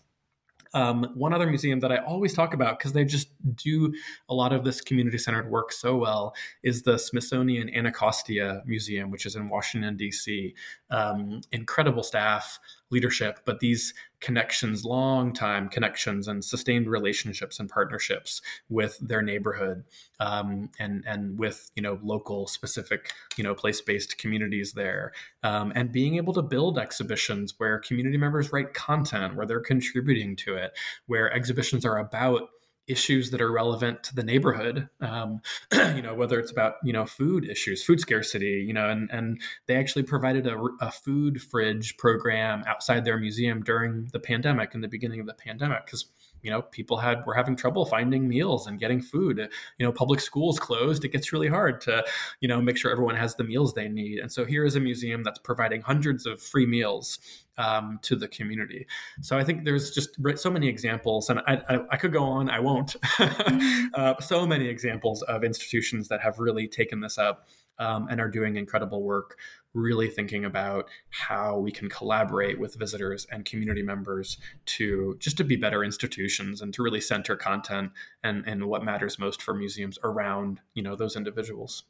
[0.73, 3.93] Um, one other museum that I always talk about because they just do
[4.29, 9.25] a lot of this community centered work so well is the Smithsonian Anacostia Museum, which
[9.25, 10.53] is in Washington, D.C.
[10.91, 12.59] Um, incredible staff,
[12.91, 19.83] leadership, but these connections, long time connections and sustained relationships and partnerships with their neighborhood
[20.19, 25.11] um, and and with you know local specific you know place based communities there,
[25.43, 30.35] um, and being able to build exhibitions where community members write content, where they're contributing
[30.35, 32.49] to it, where exhibitions are about
[32.89, 35.41] issues that are relevant to the neighborhood um,
[35.73, 39.41] you know whether it's about you know food issues food scarcity you know and and
[39.67, 44.81] they actually provided a, a food fridge program outside their museum during the pandemic in
[44.81, 46.05] the beginning of the pandemic because
[46.41, 49.49] you know people had were having trouble finding meals and getting food.
[49.77, 51.03] You know public schools closed.
[51.05, 52.05] It gets really hard to
[52.41, 54.19] you know make sure everyone has the meals they need.
[54.19, 57.19] And so here is a museum that's providing hundreds of free meals
[57.57, 58.87] um, to the community.
[59.21, 62.49] So i think there's just so many examples and i, I, I could go on.
[62.49, 62.95] I won't.
[63.19, 63.87] Mm-hmm.
[63.93, 67.47] uh, so many examples of institutions that have really taken this up
[67.79, 69.37] um, and are doing incredible work
[69.73, 75.43] really thinking about how we can collaborate with visitors and community members to just to
[75.43, 77.91] be better institutions and to really center content
[78.23, 81.83] and, and what matters most for museums around you know those individuals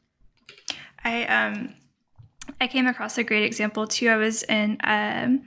[1.04, 1.74] i um
[2.60, 5.42] i came across a great example too i was in um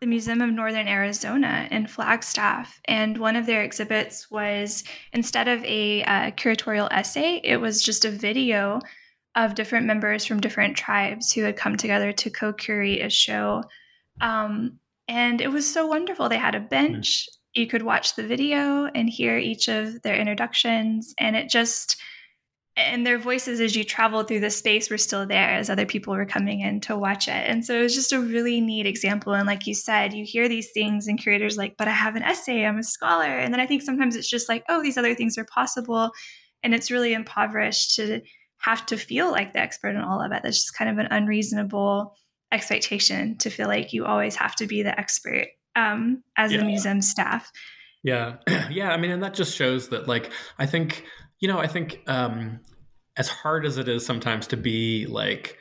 [0.00, 2.80] the Museum of Northern Arizona in Flagstaff.
[2.86, 8.06] And one of their exhibits was instead of a uh, curatorial essay, it was just
[8.06, 8.80] a video
[9.36, 13.62] of different members from different tribes who had come together to co-curate a show.
[14.20, 16.28] Um, and it was so wonderful.
[16.28, 17.28] They had a bench.
[17.54, 21.14] You could watch the video and hear each of their introductions.
[21.18, 21.96] And it just,
[22.76, 26.14] and their voices as you traveled through the space were still there as other people
[26.14, 27.32] were coming in to watch it.
[27.32, 29.32] And so it was just a really neat example.
[29.32, 32.22] And like you said, you hear these things and curators like, but I have an
[32.22, 33.26] essay, I'm a scholar.
[33.26, 36.10] And then I think sometimes it's just like, oh, these other things are possible.
[36.62, 38.20] And it's really impoverished to
[38.60, 40.42] have to feel like the expert in all of it.
[40.42, 42.14] That's just kind of an unreasonable
[42.52, 46.58] expectation to feel like you always have to be the expert um, as yeah.
[46.58, 47.50] the museum staff.
[48.02, 48.36] Yeah,
[48.70, 48.92] yeah.
[48.92, 51.04] I mean, and that just shows that, like, I think
[51.40, 52.60] you know, I think um,
[53.16, 55.58] as hard as it is sometimes to be like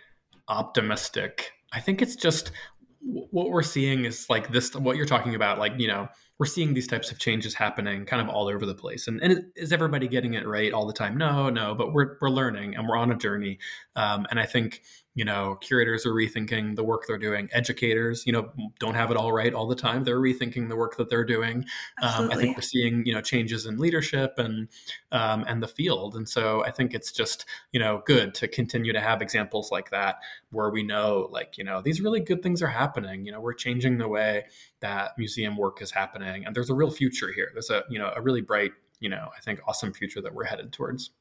[0.47, 2.51] optimistic, I think it's just
[2.99, 4.75] what we're seeing is like this.
[4.75, 6.09] What you're talking about, like you know
[6.39, 9.07] we're seeing these types of changes happening kind of all over the place.
[9.07, 11.17] And, and is everybody getting it right all the time?
[11.17, 13.59] No, no, but we're, we're learning and we're on a journey.
[13.97, 14.81] Um, and I think
[15.19, 19.17] you know curators are rethinking the work they're doing educators you know don't have it
[19.17, 21.65] all right all the time they're rethinking the work that they're doing
[22.01, 24.69] um, i think we're seeing you know changes in leadership and
[25.11, 28.93] um, and the field and so i think it's just you know good to continue
[28.93, 30.15] to have examples like that
[30.51, 33.53] where we know like you know these really good things are happening you know we're
[33.53, 34.45] changing the way
[34.81, 38.11] that museum work is happening and there's a real future here there's a you know
[38.15, 41.11] a really bright you know i think awesome future that we're headed towards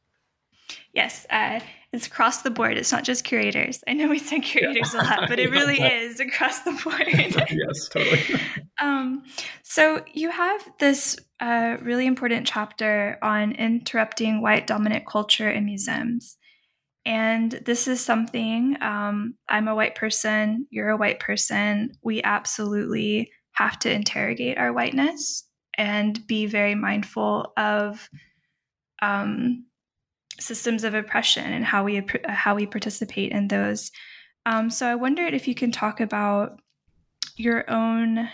[0.92, 1.60] Yes, uh,
[1.92, 2.76] it's across the board.
[2.76, 3.82] It's not just curators.
[3.86, 5.00] I know we said curators yeah.
[5.00, 7.06] a lot, but it really is across the board.
[7.50, 8.22] yes, totally.
[8.80, 9.24] Um,
[9.64, 16.36] so you have this uh, really important chapter on interrupting white dominant culture in museums.
[17.04, 21.90] And this is something um, I'm a white person, you're a white person.
[22.04, 25.44] We absolutely have to interrogate our whiteness
[25.76, 28.08] and be very mindful of
[29.02, 29.64] um,
[30.38, 33.90] systems of oppression and how we how we participate in those.
[34.46, 36.60] Um, so I wondered if you can talk about
[37.36, 38.28] your own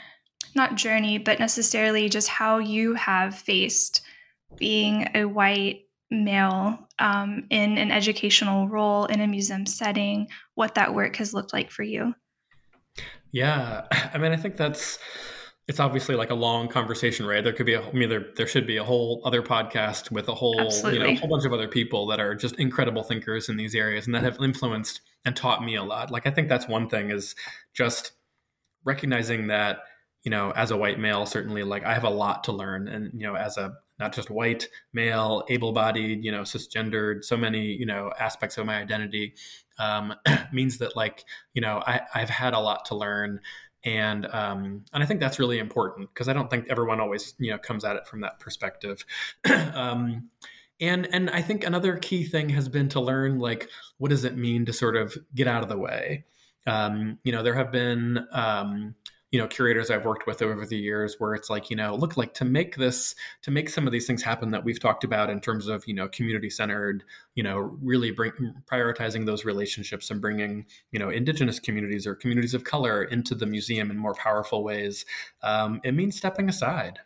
[0.55, 4.03] not journey, but necessarily just how you have faced
[4.57, 10.95] being a white male um, in an educational role in a museum setting, what that
[10.95, 12.15] work has looked like for you.
[13.35, 14.99] Yeah, I mean, I think that's
[15.67, 17.43] it's obviously like a long conversation, right?
[17.43, 20.29] There could be a, I mean, there there should be a whole other podcast with
[20.29, 21.01] a whole, Absolutely.
[21.01, 23.75] you know, a whole bunch of other people that are just incredible thinkers in these
[23.75, 26.13] areas and that have influenced and taught me a lot.
[26.13, 27.35] Like I think that's one thing is
[27.73, 28.13] just
[28.85, 29.79] recognizing that,
[30.23, 33.11] you know, as a white male, certainly like I have a lot to learn, and
[33.15, 37.87] you know, as a not just white male, able-bodied, you know, cisgendered, so many you
[37.87, 39.35] know aspects of my identity
[39.79, 40.15] um,
[40.53, 43.41] means that like you know I, I've had a lot to learn
[43.85, 47.51] and um, and I think that's really important because I don't think everyone always you
[47.51, 49.05] know comes at it from that perspective.
[49.75, 50.31] um,
[50.81, 53.69] and and I think another key thing has been to learn like
[53.99, 56.25] what does it mean to sort of get out of the way.
[56.67, 58.95] Um, you know, there have been um,
[59.35, 62.17] you know curators I've worked with over the years where it's like you know look
[62.17, 65.29] like to make this to make some of these things happen that we've talked about
[65.29, 67.03] in terms of you know community centered
[67.35, 68.31] you know really bring
[68.71, 73.45] prioritizing those relationships and bringing you know indigenous communities or communities of color into the
[73.45, 75.05] museum in more powerful ways
[75.43, 77.01] um, it means stepping aside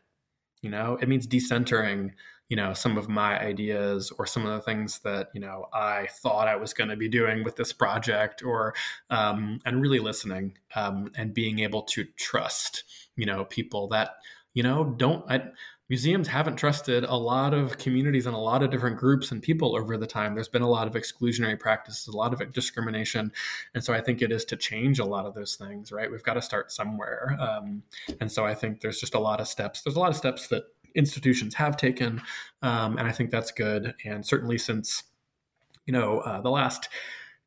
[0.63, 0.99] you know?
[1.01, 2.13] It means decentering
[2.49, 6.07] you know some of my ideas or some of the things that you know i
[6.23, 8.75] thought i was going to be doing with this project or
[9.11, 12.85] um, and really listening um, and being able to trust
[13.17, 14.17] you know people that
[14.55, 15.43] you know don't I,
[15.89, 19.75] museums haven't trusted a lot of communities and a lot of different groups and people
[19.75, 20.35] over the time.
[20.35, 23.33] There's been a lot of exclusionary practices a lot of discrimination
[23.75, 26.11] and so i think it is to change a lot of those things right?
[26.11, 27.83] We've got to start somewhere um,
[28.21, 29.83] and so i think there's just a lot of steps.
[29.83, 30.65] There's a lot of steps that
[30.99, 32.21] institutions have taken,
[32.61, 33.95] um, and I think that's good.
[34.05, 35.05] And certainly since
[35.87, 36.89] you know uh, the last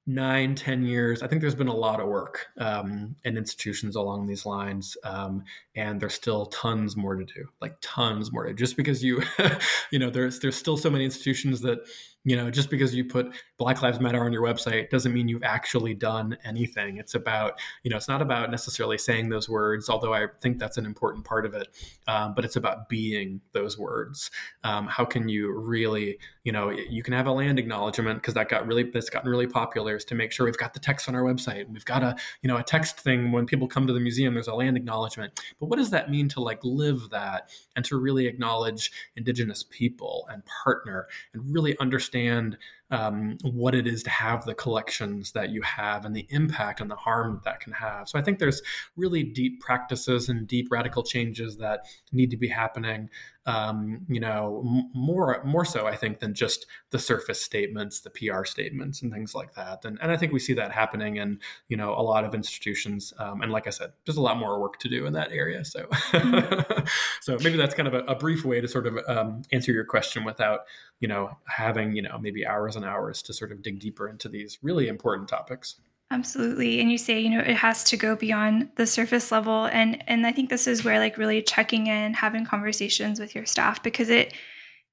[0.07, 4.25] nine, ten years, I think there's been a lot of work um, in institutions along
[4.25, 5.43] these lines, um,
[5.75, 7.47] and there's still tons more to do.
[7.61, 8.55] Like tons more to do.
[8.55, 9.21] Just because you,
[9.91, 11.79] you know, there's there's still so many institutions that
[12.23, 15.43] you know just because you put black lives matter on your website doesn't mean you've
[15.43, 16.97] actually done anything.
[16.97, 20.77] It's about you know it's not about necessarily saying those words although i think that's
[20.77, 21.67] an important part of it
[22.07, 24.31] um, but it's about being those words.
[24.63, 28.49] Um, how can you really you know you can have a land acknowledgement because that
[28.49, 31.15] got really that's gotten really popular is to make sure we've got the text on
[31.15, 31.69] our website.
[31.69, 33.31] We've got a you know a text thing.
[33.31, 35.39] When people come to the museum there's a land acknowledgement.
[35.59, 40.27] But what does that mean to like live that and to really acknowledge indigenous people
[40.31, 42.57] and partner and really understand understand
[42.91, 46.89] um, what it is to have the collections that you have and the impact and
[46.89, 48.07] the harm that, that can have.
[48.07, 48.61] So I think there's
[48.95, 53.09] really deep practices and deep radical changes that need to be happening.
[53.47, 58.11] Um, you know, m- more more so I think than just the surface statements, the
[58.11, 59.83] PR statements, and things like that.
[59.83, 63.13] And and I think we see that happening in you know a lot of institutions.
[63.17, 65.65] Um, and like I said, there's a lot more work to do in that area.
[65.65, 66.85] So mm-hmm.
[67.21, 69.85] so maybe that's kind of a, a brief way to sort of um, answer your
[69.85, 70.61] question without
[70.99, 74.59] you know having you know maybe hours hours to sort of dig deeper into these
[74.61, 75.75] really important topics.
[76.11, 76.81] Absolutely.
[76.81, 79.65] And you say, you know, it has to go beyond the surface level.
[79.67, 83.45] And and I think this is where like really checking in, having conversations with your
[83.45, 84.33] staff because it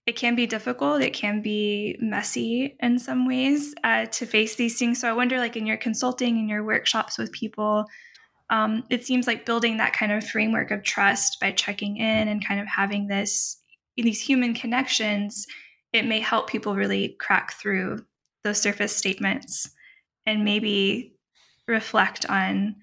[0.07, 1.03] it can be difficult.
[1.03, 5.01] It can be messy in some ways uh, to face these things.
[5.01, 7.85] So I wonder, like in your consulting and your workshops with people,
[8.49, 12.47] um, it seems like building that kind of framework of trust by checking in and
[12.47, 13.61] kind of having this
[13.97, 15.47] these human connections
[15.99, 18.05] it may help people really crack through
[18.45, 19.71] those surface statements
[20.25, 21.15] and maybe
[21.67, 22.77] reflect on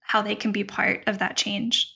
[0.00, 1.92] how they can be part of that change.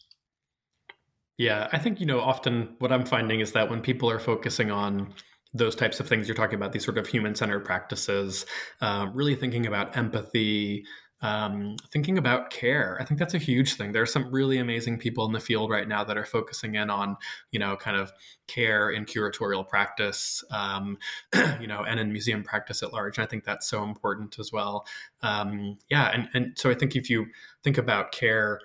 [1.39, 4.71] Yeah, I think, you know, often what I'm finding is that when people are focusing
[4.71, 5.15] on
[5.55, 8.45] those types of things you're talking about, these sort of human centered practices,
[8.83, 10.85] uh, really thinking about empathy,
[11.23, 12.97] um, thinking about care.
[13.01, 13.93] I think that's a huge thing.
[13.93, 16.89] There are some really amazing people in the field right now that are focusing in
[16.89, 17.17] on,
[17.51, 18.13] you know, kind of
[18.47, 20.97] care in curatorial practice, um,
[21.61, 23.19] you know, and in museum practice at large.
[23.19, 24.87] And I think that's so important as well.
[25.23, 27.27] Um, yeah, and and so I think if you
[27.63, 28.61] think about care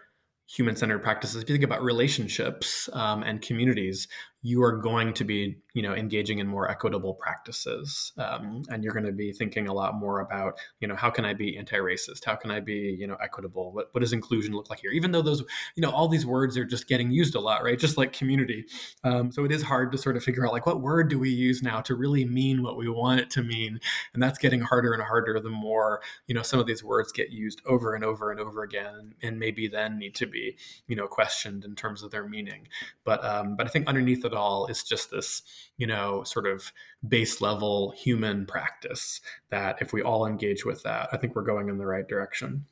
[0.48, 4.08] human centered practices, if you think about relationships um, and communities,
[4.42, 8.94] you are going to be you know engaging in more equitable practices um, and you're
[8.94, 12.24] going to be thinking a lot more about you know how can i be anti-racist?
[12.26, 13.72] How can i be you know equitable?
[13.74, 14.92] What, what does inclusion look like here?
[14.92, 15.44] Even though those
[15.76, 17.78] you know all these words are just getting used a lot right?
[17.78, 18.66] Just like community.
[19.04, 21.30] Um, so it is hard to sort of figure out like what word do we
[21.30, 23.80] use now to really mean what we want it to mean?
[24.14, 27.32] And that's getting harder and harder the more you know some of these words get
[27.32, 30.56] used over and over and over again and maybe then need to be
[30.88, 32.70] you know questioned in terms of their meaning.
[33.04, 35.42] But um, but i think underneath it all is just this,
[35.78, 36.72] you know, sort of
[37.08, 41.70] base level human practice that if we all engage with that, I think we're going
[41.70, 42.66] in the right direction.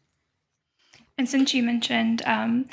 [1.18, 2.66] And since you mentioned um,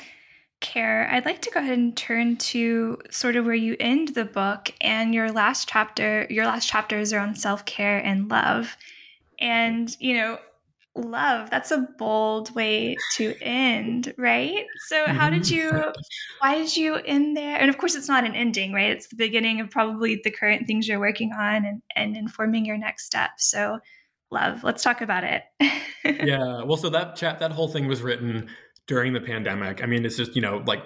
[0.59, 4.25] care, I'd like to go ahead and turn to sort of where you end the
[4.25, 6.25] book and your last chapter.
[6.29, 8.77] Your last chapters are on self care and love.
[9.39, 10.39] And, you know,
[10.95, 11.49] love.
[11.49, 14.65] That's a bold way to end, right?
[14.77, 15.53] So, how did Mm-hmm.
[15.53, 15.93] you,
[16.39, 17.57] why did you end there?
[17.57, 18.91] And of course, it's not an ending, right?
[18.91, 22.77] It's the beginning of probably the current things you're working on and, and informing your
[22.77, 23.31] next step.
[23.37, 23.79] So,
[24.31, 25.43] love, let's talk about it.
[26.21, 26.63] yeah.
[26.63, 28.49] Well, so that chat, that whole thing was written
[28.87, 29.83] during the pandemic.
[29.83, 30.83] I mean, it's just, you know, like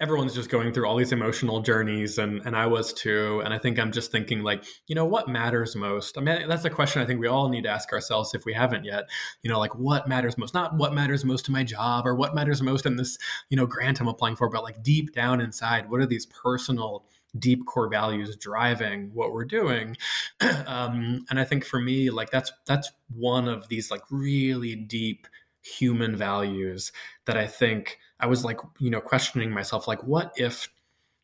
[0.00, 3.42] everyone's just going through all these emotional journeys and and I was too.
[3.44, 6.16] And I think I'm just thinking like, you know, what matters most?
[6.16, 8.52] I mean, that's a question I think we all need to ask ourselves if we
[8.52, 9.04] haven't yet.
[9.42, 10.54] You know, like what matters most?
[10.54, 13.18] Not what matters most to my job or what matters most in this,
[13.50, 17.04] you know, grant I'm applying for, but like deep down inside, what are these personal
[17.38, 19.94] deep core values driving what we're doing
[20.66, 25.26] um, and i think for me like that's that's one of these like really deep
[25.66, 26.92] human values
[27.24, 30.68] that i think i was like you know questioning myself like what if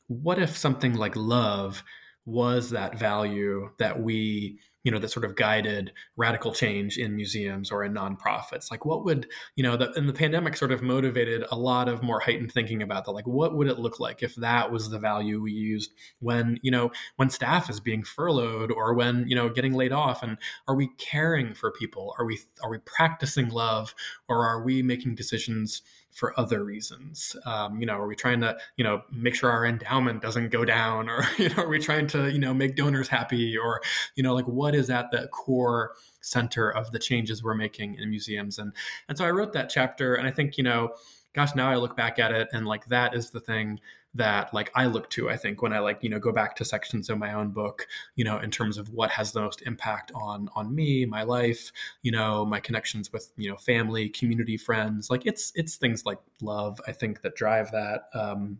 [0.09, 1.83] what if something like love
[2.25, 7.71] was that value that we you know that sort of guided radical change in museums
[7.71, 8.71] or in nonprofits?
[8.71, 9.27] Like what would
[9.57, 12.83] you know the, and the pandemic sort of motivated a lot of more heightened thinking
[12.83, 13.13] about that.
[13.13, 16.71] Like what would it look like if that was the value we used when you
[16.71, 20.23] know when staff is being furloughed or when you know getting laid off?
[20.23, 22.15] And are we caring for people?
[22.19, 23.95] Are we are we practicing love
[24.29, 25.83] or are we making decisions
[26.13, 27.35] for other reasons.
[27.47, 30.65] Um, you know, are we trying to, you know, make sure our endowment doesn't go
[30.65, 33.81] down, or you know, are we trying to, you know, make donors happy, or
[34.15, 38.11] you know, like what is at the core center of the changes we're making in
[38.11, 38.59] museums?
[38.59, 38.73] And
[39.09, 40.95] and so I wrote that chapter, and I think, you know,
[41.33, 43.81] gosh, now I look back at it, and like that is the thing
[44.15, 46.65] that like I look to, I think, when I like, you know, go back to
[46.65, 50.13] sections of my own book, you know, in terms of what has the most impact
[50.15, 55.09] on on me, my life, you know, my connections with, you know, family, community, friends.
[55.11, 58.09] Like it's it's things like love, I think, that drive that.
[58.15, 58.59] Um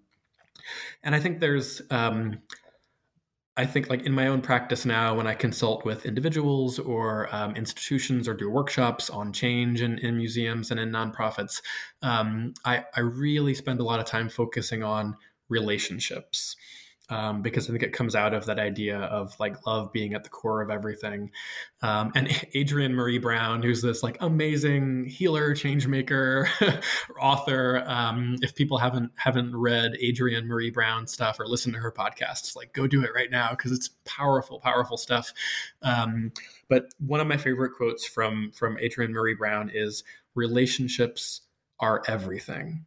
[1.03, 2.41] and I think there's um
[3.55, 7.55] I think like in my own practice now, when I consult with individuals or um,
[7.55, 11.61] institutions or do workshops on change in, in museums and in nonprofits,
[12.01, 15.17] um, I, I really spend a lot of time focusing on
[15.53, 16.57] relationships
[17.13, 20.25] um, because I think it comes out of that idea of like love being at
[20.25, 21.31] the core of everything.
[21.83, 26.49] Um, and Adrienne Maree Brown, who's this like amazing healer, change maker,
[27.21, 27.85] author.
[27.87, 32.57] Um, if people haven't haven't read Adrienne Maree Brown stuff or listened to her podcasts,
[32.57, 35.35] like go do it right now because it's powerful, powerful stuff.
[35.83, 36.33] Um,
[36.69, 40.03] but one of my favorite quotes from from Adrienne Maree Brown is
[40.35, 41.43] relationships
[41.79, 42.87] are everything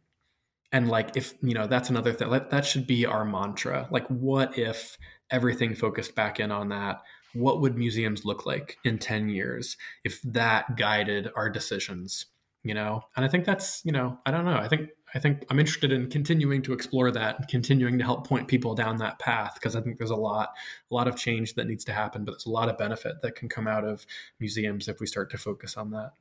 [0.72, 3.88] and like if you know that's another thing that, that should be our mantra.
[3.90, 4.98] Like what if
[5.30, 7.02] everything focused back in on that?
[7.34, 12.26] What would museums look like in 10 years if that guided our decisions
[12.62, 13.02] you know?
[13.16, 14.56] And i think that's you know i don't know.
[14.56, 18.26] I think i think i'm interested in continuing to explore that and continuing to help
[18.26, 20.50] point people down that path because i think there's a lot
[20.90, 23.36] a lot of change that needs to happen but there's a lot of benefit that
[23.36, 24.04] can come out of
[24.40, 26.12] museums if we start to focus on that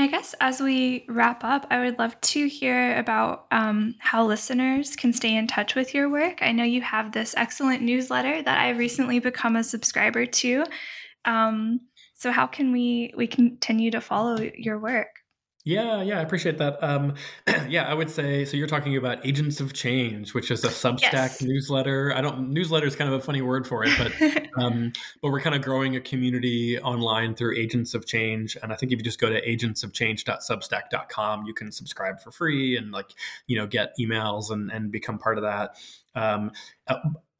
[0.00, 4.96] I guess as we wrap up, I would love to hear about um, how listeners
[4.96, 6.42] can stay in touch with your work.
[6.42, 10.64] I know you have this excellent newsletter that I've recently become a subscriber to.
[11.24, 11.80] Um,
[12.14, 15.19] so how can we we continue to follow your work?
[15.64, 16.82] Yeah, yeah, I appreciate that.
[16.82, 17.14] Um,
[17.68, 18.56] yeah, I would say so.
[18.56, 21.42] You're talking about Agents of Change, which is a Substack yes.
[21.42, 22.14] newsletter.
[22.14, 24.12] I don't newsletter is kind of a funny word for it, but
[24.62, 28.56] um, but we're kind of growing a community online through Agents of Change.
[28.62, 32.90] And I think if you just go to agentsofchange.substack.com, you can subscribe for free and
[32.90, 33.10] like
[33.46, 35.76] you know get emails and and become part of that.
[36.14, 36.52] Um,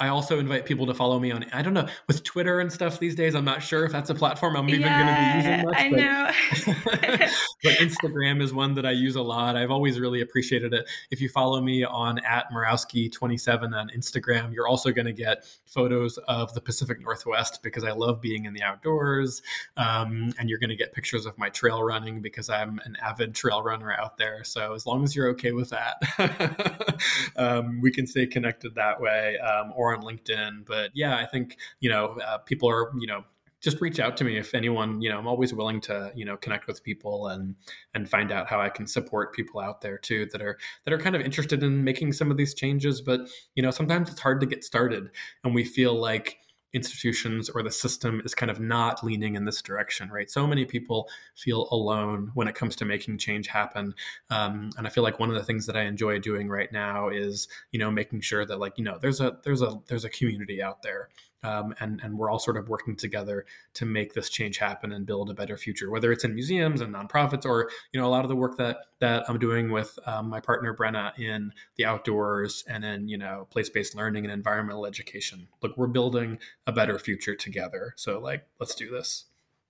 [0.00, 2.98] I also invite people to follow me on I don't know with Twitter and stuff
[2.98, 3.34] these days.
[3.34, 5.76] I'm not sure if that's a platform I'm even yeah, going to be using much.
[5.76, 7.26] I but, know.
[7.62, 9.56] but Instagram is one that I use a lot.
[9.56, 10.88] I've always really appreciated it.
[11.10, 16.18] If you follow me on at Murawski27 on Instagram, you're also going to get photos
[16.28, 19.42] of the Pacific Northwest because I love being in the outdoors,
[19.76, 23.34] um, and you're going to get pictures of my trail running because I'm an avid
[23.34, 24.44] trail runner out there.
[24.44, 27.02] So as long as you're okay with that,
[27.36, 29.38] um, we can stay connected that way.
[29.38, 30.66] Um, or on LinkedIn.
[30.66, 33.24] But yeah, I think you know uh, people are you know
[33.60, 36.36] just reach out to me if anyone you know i'm always willing to you know
[36.36, 37.54] connect with people and
[37.94, 40.98] and find out how i can support people out there too that are that are
[40.98, 43.20] kind of interested in making some of these changes but
[43.54, 45.10] you know sometimes it's hard to get started
[45.44, 46.38] and we feel like
[46.72, 50.30] institutions or the system is kind of not leaning in this direction, right?
[50.30, 53.94] So many people feel alone when it comes to making change happen.
[54.30, 57.08] Um, and I feel like one of the things that I enjoy doing right now
[57.08, 60.10] is, you know, making sure that like, you know, there's a there's a there's a
[60.10, 61.08] community out there
[61.42, 65.06] um, and and we're all sort of working together to make this change happen and
[65.06, 65.90] build a better future.
[65.90, 68.78] Whether it's in museums and nonprofits, or you know a lot of the work that
[69.00, 73.46] that I'm doing with um, my partner Brenna in the outdoors and in you know
[73.50, 75.48] place-based learning and environmental education.
[75.62, 77.94] Look, we're building a better future together.
[77.96, 79.24] So like, let's do this.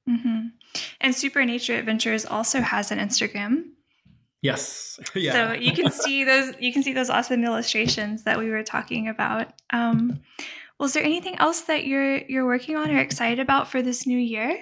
[0.08, 0.48] Mm-hmm.
[1.00, 3.64] And Super Nature Adventures also has an Instagram.
[4.42, 4.98] Yes.
[5.14, 5.32] yeah.
[5.32, 9.08] So you can see those you can see those awesome illustrations that we were talking
[9.08, 9.52] about.
[9.72, 10.20] Um,
[10.80, 14.18] was there anything else that you're you're working on or excited about for this new
[14.18, 14.58] year?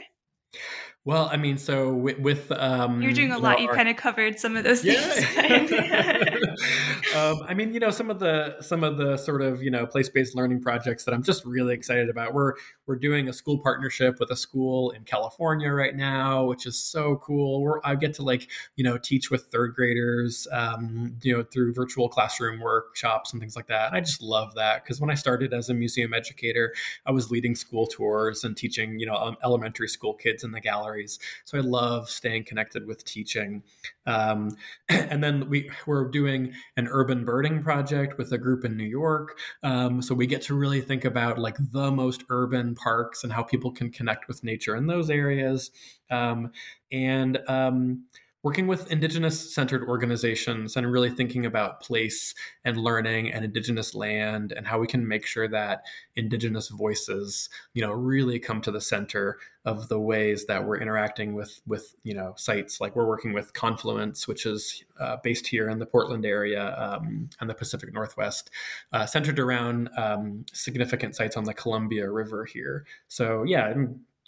[1.09, 3.57] Well, I mean, so with, with um, you're doing a you lot.
[3.57, 5.01] know, you our- kind of covered some of those yeah.
[5.01, 5.73] things.
[7.17, 9.87] um, I mean, you know, some of the some of the sort of you know
[9.87, 12.35] place based learning projects that I'm just really excited about.
[12.35, 12.53] We're
[12.85, 17.17] we're doing a school partnership with a school in California right now, which is so
[17.25, 17.63] cool.
[17.63, 21.73] We're, I get to like you know teach with third graders, um, you know, through
[21.73, 23.87] virtual classroom workshops and things like that.
[23.87, 26.75] And I just love that because when I started as a museum educator,
[27.07, 30.61] I was leading school tours and teaching you know um, elementary school kids in the
[30.99, 31.19] galleries.
[31.45, 33.63] So I love staying connected with teaching.
[34.07, 34.57] Um,
[34.89, 39.39] and then we we're doing an urban birding project with a group in New York.
[39.63, 43.43] Um, so we get to really think about like the most urban parks and how
[43.43, 45.71] people can connect with nature in those areas.
[46.11, 46.53] Um,
[46.91, 48.05] and um,
[48.43, 52.35] working with indigenous centered organizations and really thinking about place
[52.65, 55.83] and learning and indigenous land and how we can make sure that
[56.15, 61.35] indigenous voices you know really come to the center of the ways that we're interacting
[61.35, 62.81] with with you know sites.
[62.81, 67.29] Like we're working with confluence which is uh, based here in the portland area um,
[67.41, 68.51] and the pacific northwest
[68.93, 72.87] uh, centered around um, significant sites on the columbia river here.
[73.09, 73.75] So yeah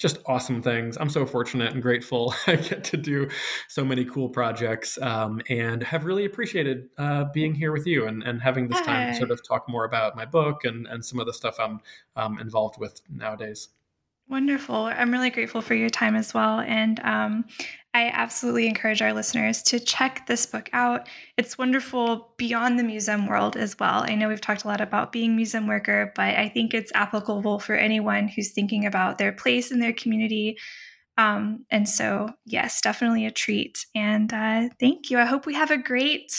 [0.01, 0.96] just awesome things.
[0.98, 3.28] I'm so fortunate and grateful I get to do
[3.68, 8.22] so many cool projects um, and have really appreciated uh, being here with you and,
[8.22, 11.20] and having this time to sort of talk more about my book and, and some
[11.20, 11.80] of the stuff I'm
[12.16, 13.68] um, involved with nowadays.
[14.31, 14.85] Wonderful.
[14.85, 16.61] I'm really grateful for your time as well.
[16.61, 17.47] And um,
[17.93, 21.09] I absolutely encourage our listeners to check this book out.
[21.37, 24.05] It's wonderful beyond the museum world as well.
[24.05, 27.59] I know we've talked a lot about being museum worker, but I think it's applicable
[27.59, 30.57] for anyone who's thinking about their place in their community.
[31.18, 33.85] Um, and so, yes, definitely a treat.
[33.97, 35.18] And uh, thank you.
[35.18, 36.33] I hope we have a great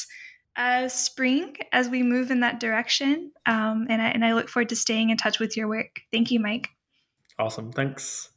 [0.55, 3.33] uh, spring as we move in that direction.
[3.45, 5.99] Um, and, I, and I look forward to staying in touch with your work.
[6.13, 6.69] Thank you, Mike.
[7.37, 7.71] Awesome.
[7.73, 8.29] Thanks.